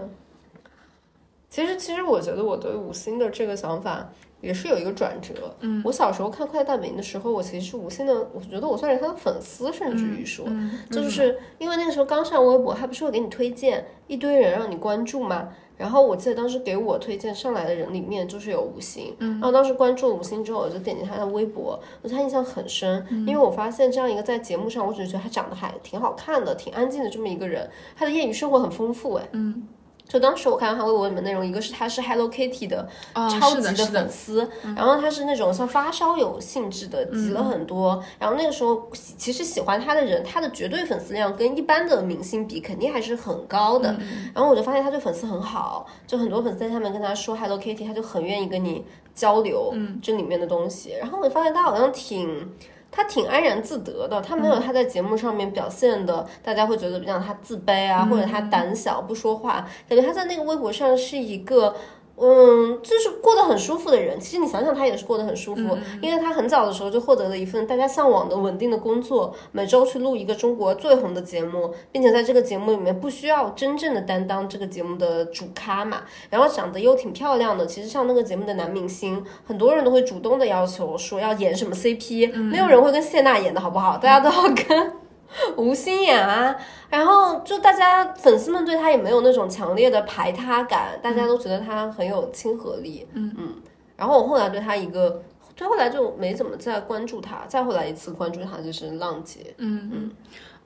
[1.50, 4.10] 其实其实我觉得我对吴昕的这个想法
[4.42, 5.56] 也是有一个转折。
[5.62, 10.46] 嗯，我小时候看《快乐大本营》的时候，我其实是吴昕的，我觉得我算是他的粉丝，甚至于说，
[10.92, 15.50] 就是因为那个时候刚上微博，他不是会给你推荐一堆人让你关注吗？
[15.78, 29.66] 然后我记得当时给我推荐上来的人里面就是有吴昕，嗯，然后当时关注了吴昕之后，我就点击他的微博，我对他印象很深，因为我发现这样一个在节目上，我只是觉得他长得还挺好看的、挺安静的这么一个人，他的业余生活很丰富，哎，嗯，
[30.10, 38.04] 就当时我看到他微博里面内容，一个是他是 Hello Kitty 的哦，超级的，粉，丝，然后他是那种像发烧友性质的，集了很多。
[38.18, 43.96] 然后那个时候，其实喜欢他的人，他的绝对粉丝量跟一般的明星比，肯定还是很高的。
[44.34, 48.84] 然后我就发现他对粉丝很好，就很多粉丝在下面跟他说 Hello Kitty，他就很愿意跟你
[49.14, 49.72] 交流
[50.02, 50.96] 这里面的东西。
[51.00, 52.52] 然后我就发现他好像挺。
[52.92, 61.76] 他挺安然自得的，他没有他在节目上面表现的，大家会觉得比较他自卑啊，或者他胆小不说话，感觉他在那个微博上是一个。
[62.22, 64.20] 嗯，就是过得很舒服的人。
[64.20, 76.02] 其实你想想，他也是过得很舒服，因为他很早的时候就获得了一份大家向往的稳定的工作，每周去录一个中国最红的节目，并且在这个节目里面不需要真正的担当这个节目的主咖嘛。
[76.30, 83.98] 然后长得又挺漂亮的，其实像那个节目的男明星，很多人都会主动的要求说要演什么 CP，、没有人会跟谢娜演的好不好？
[83.98, 85.09] 大家都要跟。
[85.56, 86.56] 吴昕演啊，
[86.90, 93.08] 然后就大家粉丝们对他也没有那种强烈的排他感，大家都觉得他很有亲和力。
[93.14, 93.56] 嗯嗯。
[93.96, 95.24] 然后我后来对他一个，
[95.56, 99.54] 对后来就没怎么再关注他，再后来一次关注他就是浪姐。
[99.58, 100.12] 嗯嗯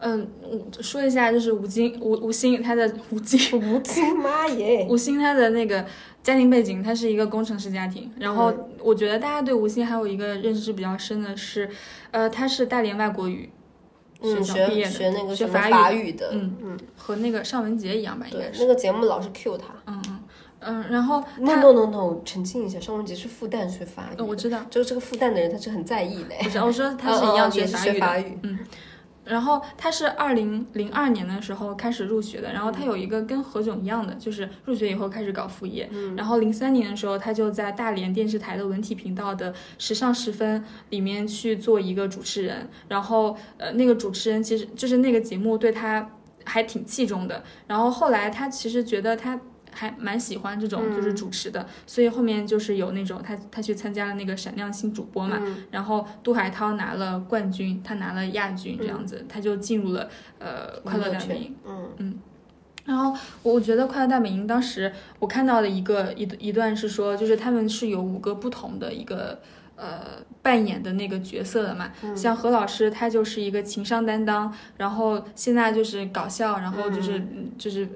[0.06, 0.28] 嗯，
[0.78, 3.40] 我说一下，就是吴京吴吴昕他的吴京
[3.74, 4.86] 吴京妈耶！
[4.92, 5.84] 吴昕他的那个
[6.22, 8.12] 家庭背景，他是一个工程师家庭。
[8.20, 11.70] 然后我觉得大家对吴昕还有一个认识比较深的是，
[12.12, 13.50] 呃，他是大连外国语
[14.24, 18.60] 学嗯，校毕业的，学学那个学法法语的，嗯嗯，和那个尚雯婕一样吧，应该，是。
[18.60, 19.66] 对那个节目老是 cue 他。
[19.88, 20.20] 嗯嗯
[20.66, 26.36] 嗯，然后 no no no no，澄清一下，尚雯婕是复旦学法语我知道，就是这个复旦的人他是很在意的。
[26.42, 27.76] 不是，我说 他是一样哦哦也是。
[27.78, 28.40] 学法语。
[28.44, 28.58] 嗯，
[29.26, 35.88] 然后他是二零零二年的时候开始入学的，然后他有一个跟何炅一样的，就是入学以后开始搞副业。
[35.92, 42.70] 嗯，然后零三年的时候，他就在大连电视台的文体频道的《时尚十分》里面去做一个主持人。
[42.88, 46.10] 然后，呃，那个主持人其实就是那个节目对他
[46.44, 47.44] 还挺器重的。
[47.68, 49.40] 然后后来他其实觉得他。
[49.74, 55.42] 还蛮喜欢这种就是主持的，所以后面就是有那种他他去参加了那个闪亮新主播嘛，
[55.72, 60.10] 然后杜海涛拿了冠军，他拿了亚军这样子，他就进入了
[60.40, 61.90] 呃快乐大本营，嗯。
[61.98, 62.20] 嗯，
[62.86, 69.40] 然后我觉得快乐大本营当时我看到的一个一一段是说，就是他们是有五个不同的一个
[69.76, 77.22] 呃扮演的那个角色的嘛，像何老师他就是一个情商担当，然后现在就是搞笑，然后就是
[77.58, 77.88] 就是。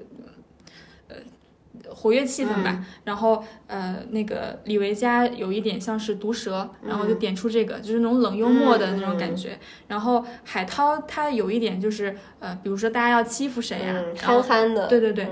[1.94, 9.58] 活跃气氛吧，然后呃，那个李维嘉有一点像是毒舌，然后就点出这个，就是那种冷幽默的那种感觉。
[9.86, 15.28] 然后海涛他有一点就是呃，比如说大家要欺负谁呀，憨憨的，对对对，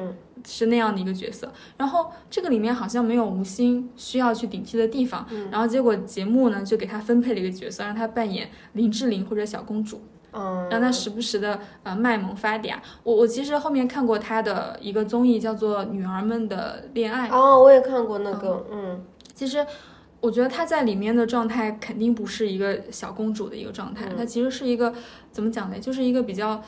[0.47, 1.53] 是那样的一个角色。
[1.77, 10.01] 然后这个里面好像没有吴昕需要去顶替的地方，然后结果节目呢就给他分配了一个角色，让他扮演林志玲或者小公主。
[10.36, 12.74] 嗯，让他时不时的呃卖萌发嗲。
[13.02, 17.28] 我我其实后面看过他的一个综艺，叫做《女儿们的恋爱》。
[17.34, 18.66] 哦，我也看过那个。
[18.70, 19.02] 嗯，
[19.34, 19.66] 其实
[20.20, 24.92] 我觉得他在里面的状态肯定不是一个小公主的一个状态，他其实是一个
[25.32, 25.78] 怎么讲呢？
[25.80, 26.62] 就是一个比较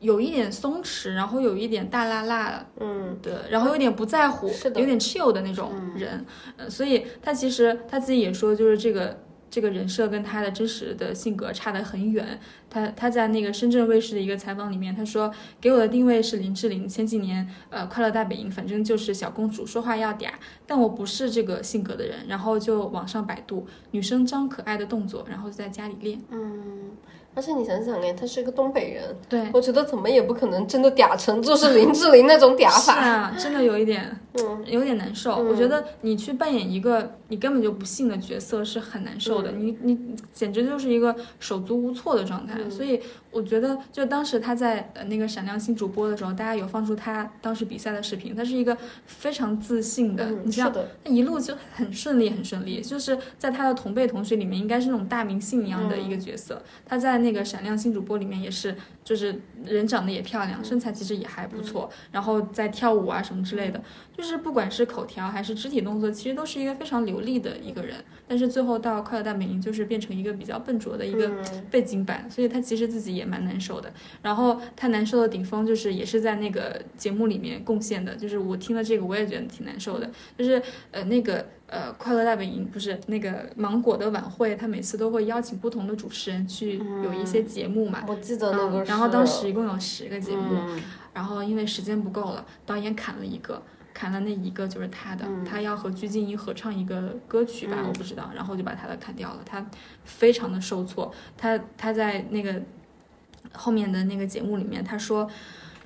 [0.00, 6.24] 有一点松弛，然后有一点大辣辣，嗯对，然后有点不在乎，是的，有点 chill 的那种人。
[6.56, 9.20] 呃，所以他其实他自己也说，就是这个。
[9.50, 12.38] 这个人设跟他的真实的性格差得很远。
[12.70, 16.88] 他他在那个深圳卫视的一个采访里面，他说给我的定位是林志玲。
[16.88, 20.30] 前几年，呃，快乐大本营，反正就是小公主，说话要嗲，
[20.66, 22.26] 但我不是这个性格的人。
[22.28, 26.20] 然后就网上百度女生装可爱的动作，然后就在家里练。
[26.30, 26.90] 嗯。
[27.38, 34.04] 而且你想想哎，他是一个东北人，对我觉得怎么也不可能真的嗲成就是林志玲那种嗲法，是啊，真的有一点，
[34.42, 35.36] 嗯，有点难受。
[35.36, 39.96] 我觉得你去扮演一个你根本就不信的角色是很难受的，你你
[40.32, 43.00] 简直就是一个手足无措的状态，所以。
[43.30, 48.74] 我觉得，就当时他在呃那个闪亮新主播的时候，大家有放出他当时比赛的视频，他是一个
[49.04, 50.72] 非常自信的，你知道，
[51.04, 56.60] 他一路就很顺利，很顺利，就是在他的同辈同学里面，应该是那种大明星一样的一个角色。
[56.86, 58.74] 他在那个闪亮新主播里面也是，
[59.04, 63.82] 就是人长得也漂亮，身材其实也还不错，然后在跳舞啊什么之类的，
[64.16, 67.96] 就是不管是口条还是肢体动作，其实都是一个非常流利的一个人。
[68.26, 71.30] 但是最后到快乐大本营，就是变成一个比较笨拙的一个
[71.70, 73.90] 背景板，所以他其实自己也蛮难受的。
[74.22, 80.10] 然后他难受的顶峰就是也是在那个节目里面贡献的，就是我听了这个我也觉得挺难受的。
[80.36, 88.04] 就是呃那个呃快乐大本营不是那个芒果的晚会，他每次都会邀请不同的主持人去有一些节目嘛。
[88.08, 88.82] 我记得那个。
[88.84, 90.58] 然后当时一共有十个节目，
[91.14, 93.62] 然后因为时间不够了，导演砍了一个。
[93.94, 99.66] 砍了那一个就是他的，他要和鞠婧祎合唱一个歌曲吧，我不知道，然后就把他的砍掉了，他
[100.04, 102.62] 非常的受挫，他他在那个
[103.52, 105.28] 后面的那个节目里面，他说，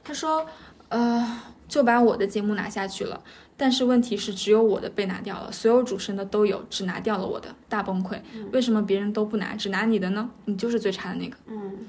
[0.04, 0.46] 他说，
[0.90, 3.18] 呃，就把我的节目拿下去了，
[3.62, 8.18] 但是问题是只有我的被拿掉了，所有主持人的都有，只拿掉了我的，大崩溃，
[8.52, 10.28] 为什么别人都不拿，只拿你的呢？
[10.46, 11.86] 你就是最差的那个，嗯。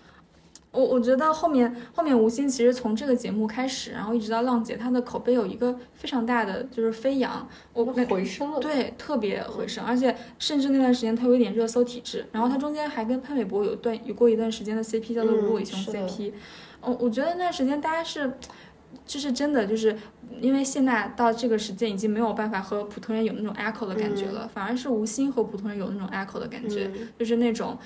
[0.72, 16.32] 我我觉得后面后面吴昕其实从这个节目开始，然后一直到浪姐，她的口碑有一个非常大的就是飞扬，我回升了，对，特别回升，而且甚至那段时间她有一点热搜体质，然后她中间还跟潘玮柏有段有过一段时间的 CP 叫做芦苇熊 CP，
[16.82, 18.34] 嗯，我觉得那段时间大家是，
[19.06, 19.96] 就是真的就是
[20.40, 27.78] 因为谢娜到这个时间已经没有办法和普通人有那种 echo 的感觉了，反而是吴昕和普通人有那种 echo 的感觉，就是那种。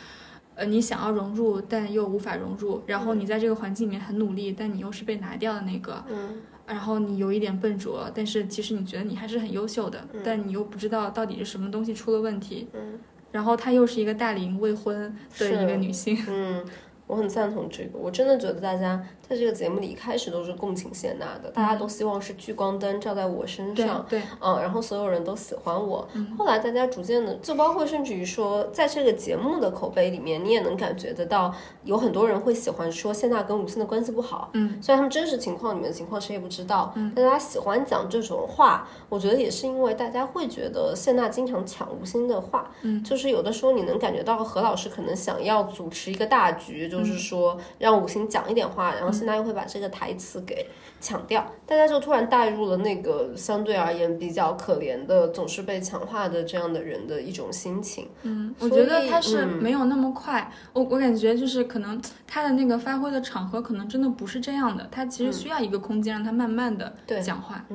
[0.60, 12.98] 呃，你想要融入，但又无法融入，然后你在这个环境里面很努力，但你又是被拿掉的那个，嗯，然后你有一点笨拙，但是其实你觉得你还是很优秀的，但你又不知道到底是什么东西出了问题，嗯，
[13.32, 16.66] 然后她又是一个大龄未婚的一个女性，嗯。
[17.08, 26.06] 我很赞同这个，我真的觉得大家在这个节目里一开始都是共情谢娜的，大家都希望是聚光灯照在我身上，对，嗯，然后所有人都喜欢我。
[26.38, 31.54] 后来大家逐渐的，就包括甚至于说，在这个节目的口碑里面，你也能感觉得到，
[31.86, 46.97] 有很多人会喜欢说谢娜跟吴昕的关系不好，嗯，虽然他们真实情况里面的情况谁也不知道，嗯，但大家喜欢讲这种话，我觉得也是因为大家会觉得谢娜经常抢吴昕的话，嗯，就是有的时候你能感觉到何老师可能想要主持一个大局，就。
[46.98, 50.68] 就是说让五星讲一点话，然后现在又会把这个台词给
[51.00, 58.08] 抢掉，大家就突然带入了那个相对而言比较可怜的、总是被强化的这样的人的一种心情。
[58.24, 59.68] 嗯，我觉得他是嗯。
[59.68, 67.66] 没有那么快，我我感觉就是可能他的那个发挥的场合可能真的不是这样的，他其实需要一个空间让他慢慢的讲话。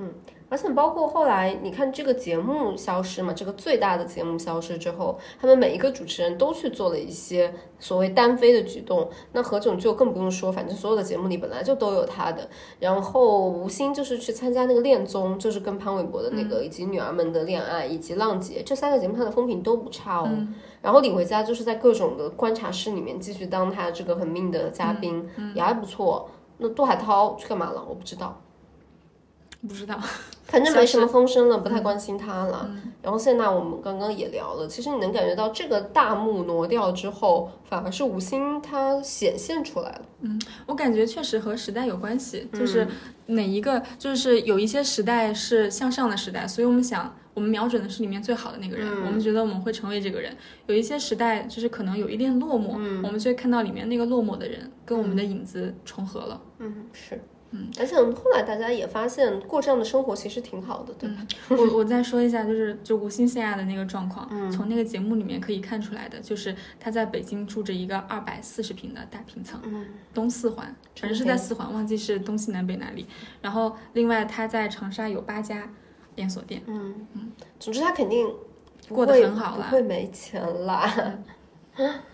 [0.53, 9.09] 而且包括后来，你看这个节目消失嘛，这个最大的节目消失之后，他们每一个主持人都去做了一些所谓单飞的举动。
[9.33, 12.47] 那何炅就更不用说，反正所有的节目里本来就都有他的。
[12.79, 20.29] 然后吴昕就是去参加那个恋综，就是跟潘玮柏的那个，以及女儿们的恋爱，以及浪姐这三个节目，他的风评都不差哦。
[20.83, 26.29] 然后李维嘉就是在各种的观察室里面继续当他这个很命的嘉宾，也还不错。
[26.59, 27.83] 那杜海涛去干嘛了？
[27.89, 28.39] 我不知道。
[29.67, 29.99] 不知道，
[30.45, 32.69] 反正没什么风声了，不太关心他了。
[33.01, 40.03] 然后谢娜我们刚刚也聊了，其实你能感觉到这个大幕挪掉之后，反而是吴昕他显现出来了。
[40.21, 42.87] 嗯我感觉确实和时代有关系，嗯就是
[43.27, 47.15] 哪一个，就是有一些时代是向上的时代，所以我们想。
[47.35, 50.37] 我们瞄准的是里面最好的那个人，嗯我们觉得我们会成为这个人。
[50.67, 56.39] 有一些时代就是可能有一点落寞，嗯我们就会看到里面那个落寞的人跟我们的影子重合了。
[56.59, 57.19] 嗯，是。
[57.53, 61.27] 嗯，而且后来大家也发现，过这样的生活其实挺好的，对吧？
[61.51, 73.07] 我我再说一下，就是就吴昕现在的那个状况，嗯从那个节目里面可以看出来的，就是他在北京住着一个二百四十平的大平层，嗯东四环，反正是在四环，忘记是东西南北哪里。
[73.41, 75.71] 然后另外他在长沙有八家
[76.17, 78.29] 连锁店，嗯嗯总之他肯定
[78.89, 81.19] 过得很好了不会没钱啦。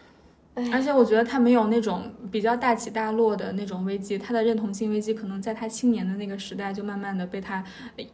[0.72, 7.64] 而且我觉得他没有那种比较大起大落的那种危机，他的认同性危机可能在他青年的那个时代就慢慢的被他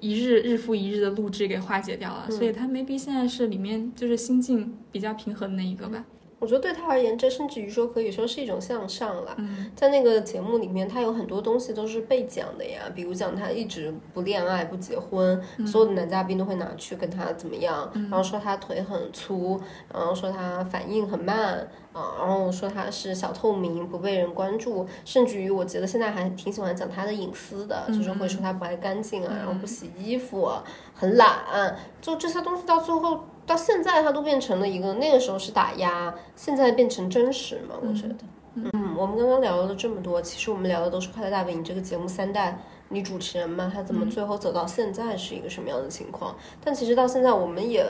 [0.01, 6.05] 一日日复一日的录制给化解掉了，所以他 maybe 现在是里面就是心境比较平和的那一个吧。
[6.45, 9.35] 我觉得对他而言，这甚至于说可以说是一种向上了。
[9.39, 9.71] 嗯。
[9.75, 19.59] 在那个节目里面，他有很多东西都是被讲的呀，比如讲他一直不恋爱、不结婚，所有的男嘉宾都会拿去跟他怎么样，然后说他腿很粗，
[19.91, 30.63] 然后说他反应很慢啊，然后说他是小透明，不被人关注，甚至于我觉得现在还挺喜欢讲他的隐私的，就是会说他不爱干净啊，然后不洗衣服啊，
[30.93, 33.25] 很懒，就这些东西到最后。
[33.47, 37.75] 到现在，它都变成了一个那个时候是打压，现在变成真实嘛？
[37.81, 38.17] 我觉得，
[38.55, 42.59] 嗯，我们刚刚聊了这么多，其实我们聊的都是《快乐大本营》这个节目三代
[42.89, 46.37] 女主持人嘛，她怎么最后走到现在是一个什么样的情况？
[46.63, 47.85] 但其实到现在，我们也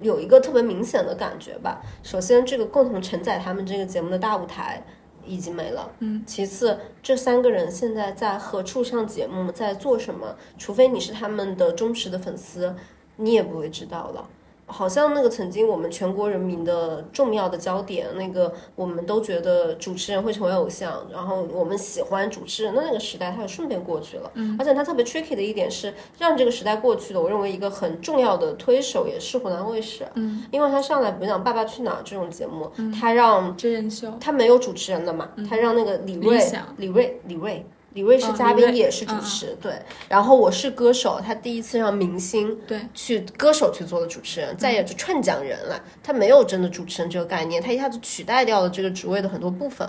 [0.00, 1.80] 有一个特别明显的感觉吧。
[2.02, 4.82] 首先，这个共同承载他们这个节目的大舞台。
[5.24, 6.20] 已经没了，嗯。
[6.26, 10.34] 其次，这三个人现在在何处上节目，在做什么？
[10.58, 12.74] 除非你是他们的忠实的粉丝，
[13.14, 14.28] 你也不会知道了。
[14.72, 24.30] 好像那个曾经我们全国人民的重要的焦点，那个我们都觉得主持人会成为偶像，然后我们喜欢主持人的那个时代，它也顺便过去了。
[24.34, 30.06] 嗯，而且它特别 tricky 的一点是，让这个时代过去的，我认为一个很重要的推手也是湖南卫视。
[30.14, 36.42] 嗯，因为他上来比如讲《爸爸去哪儿》这种节目，他让真人秀，他没有主持人的嘛，他让那个李锐、
[36.78, 37.64] 李锐、李瑞。
[37.94, 39.72] 李卫是嘉宾，也是主持，对。
[40.08, 45.78] 然后我是歌手，他第一次让明星对去歌手去做的主持人，再也就串讲人了。
[46.02, 49.88] 他没有真的主持人这个概念，他一下子取代掉了这个职位的很多部分。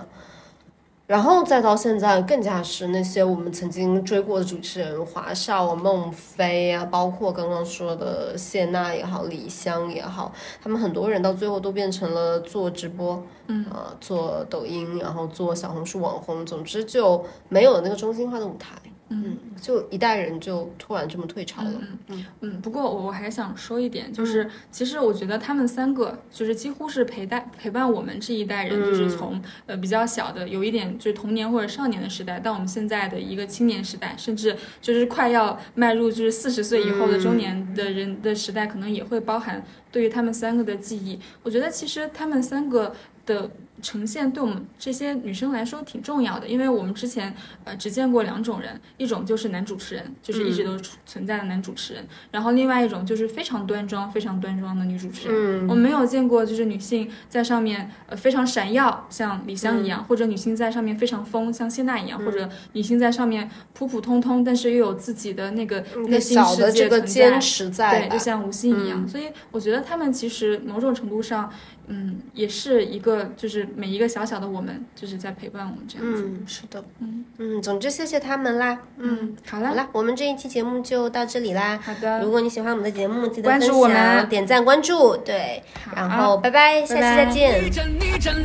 [1.06, 10.32] 然后再到现在，更加是那些我们曾经追过的主持人，华少啊、孟非啊，包括刚刚说的谢娜也好、李湘也好，
[10.62, 18.74] 他们很多人到最后都变成了做直播，嗯啊、做抖音，然后做小红书网红，总之就没有了那个中心化的舞台。
[19.10, 21.70] 嗯，就一代人就突然这么退潮了。
[21.74, 39.62] 嗯嗯嗯，不过我我还想说一点，就是其实我觉得他们三个就是几乎是陪伴陪伴我们这一代人，就是从呃比较小的有一点就是童年或者少年的时代，到我们现在的一个青年时代，甚至就是快要迈入就是四十岁以后的中年的人的时代，可能也会包含
[39.92, 41.20] 对于他们三个的记忆。
[41.42, 42.94] 我觉得其实他们三个
[43.26, 43.50] 的。
[43.84, 47.32] 呈现对我们这些女生来说挺重要的，因为我们之前
[47.64, 55.36] 呃只见过两种人，一种就是男主持人，就是一直都存在的男主持人，然后另外一种就是非常端庄、非常端庄的女主持人。
[55.36, 55.68] 嗯。
[55.68, 67.68] 我们没有见过就是女性在上面呃非常闪耀，像李湘一样，或者女性在上面非常疯，像谢娜一样，或者女性在上面普普通通，但是又有自己的那个内心世界这个存在坚持。
[67.68, 69.06] 在对，就像吴昕一样。
[69.06, 71.50] 所以我觉得他们其实某种程度上，
[71.88, 76.30] 嗯，也是一个就是每一个小小的我们，就是在陪伴我们这样子。
[76.46, 78.78] 是的，嗯嗯，总之谢谢他们啦。
[78.98, 81.78] 嗯，好啦，好啦，我们这一期节目就到这里啦。
[81.84, 85.62] 好的，如果你喜欢我们的节目，记得关注我们，点赞关注，对，
[85.94, 87.64] 然后拜拜，下期再见。
[87.64, 88.44] 逆着逆着来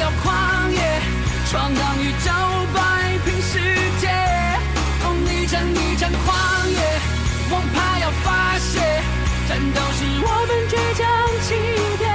[0.00, 0.78] 要狂野，
[1.46, 2.30] 闯荡宇宙，
[2.72, 2.78] 摆
[3.24, 3.58] 平世
[4.00, 4.08] 界。
[5.24, 6.78] 逆着逆着狂野，
[7.50, 8.78] 王牌要发泄，
[9.48, 11.02] 战斗是我们倔强
[11.42, 11.48] 起
[11.98, 12.09] 点。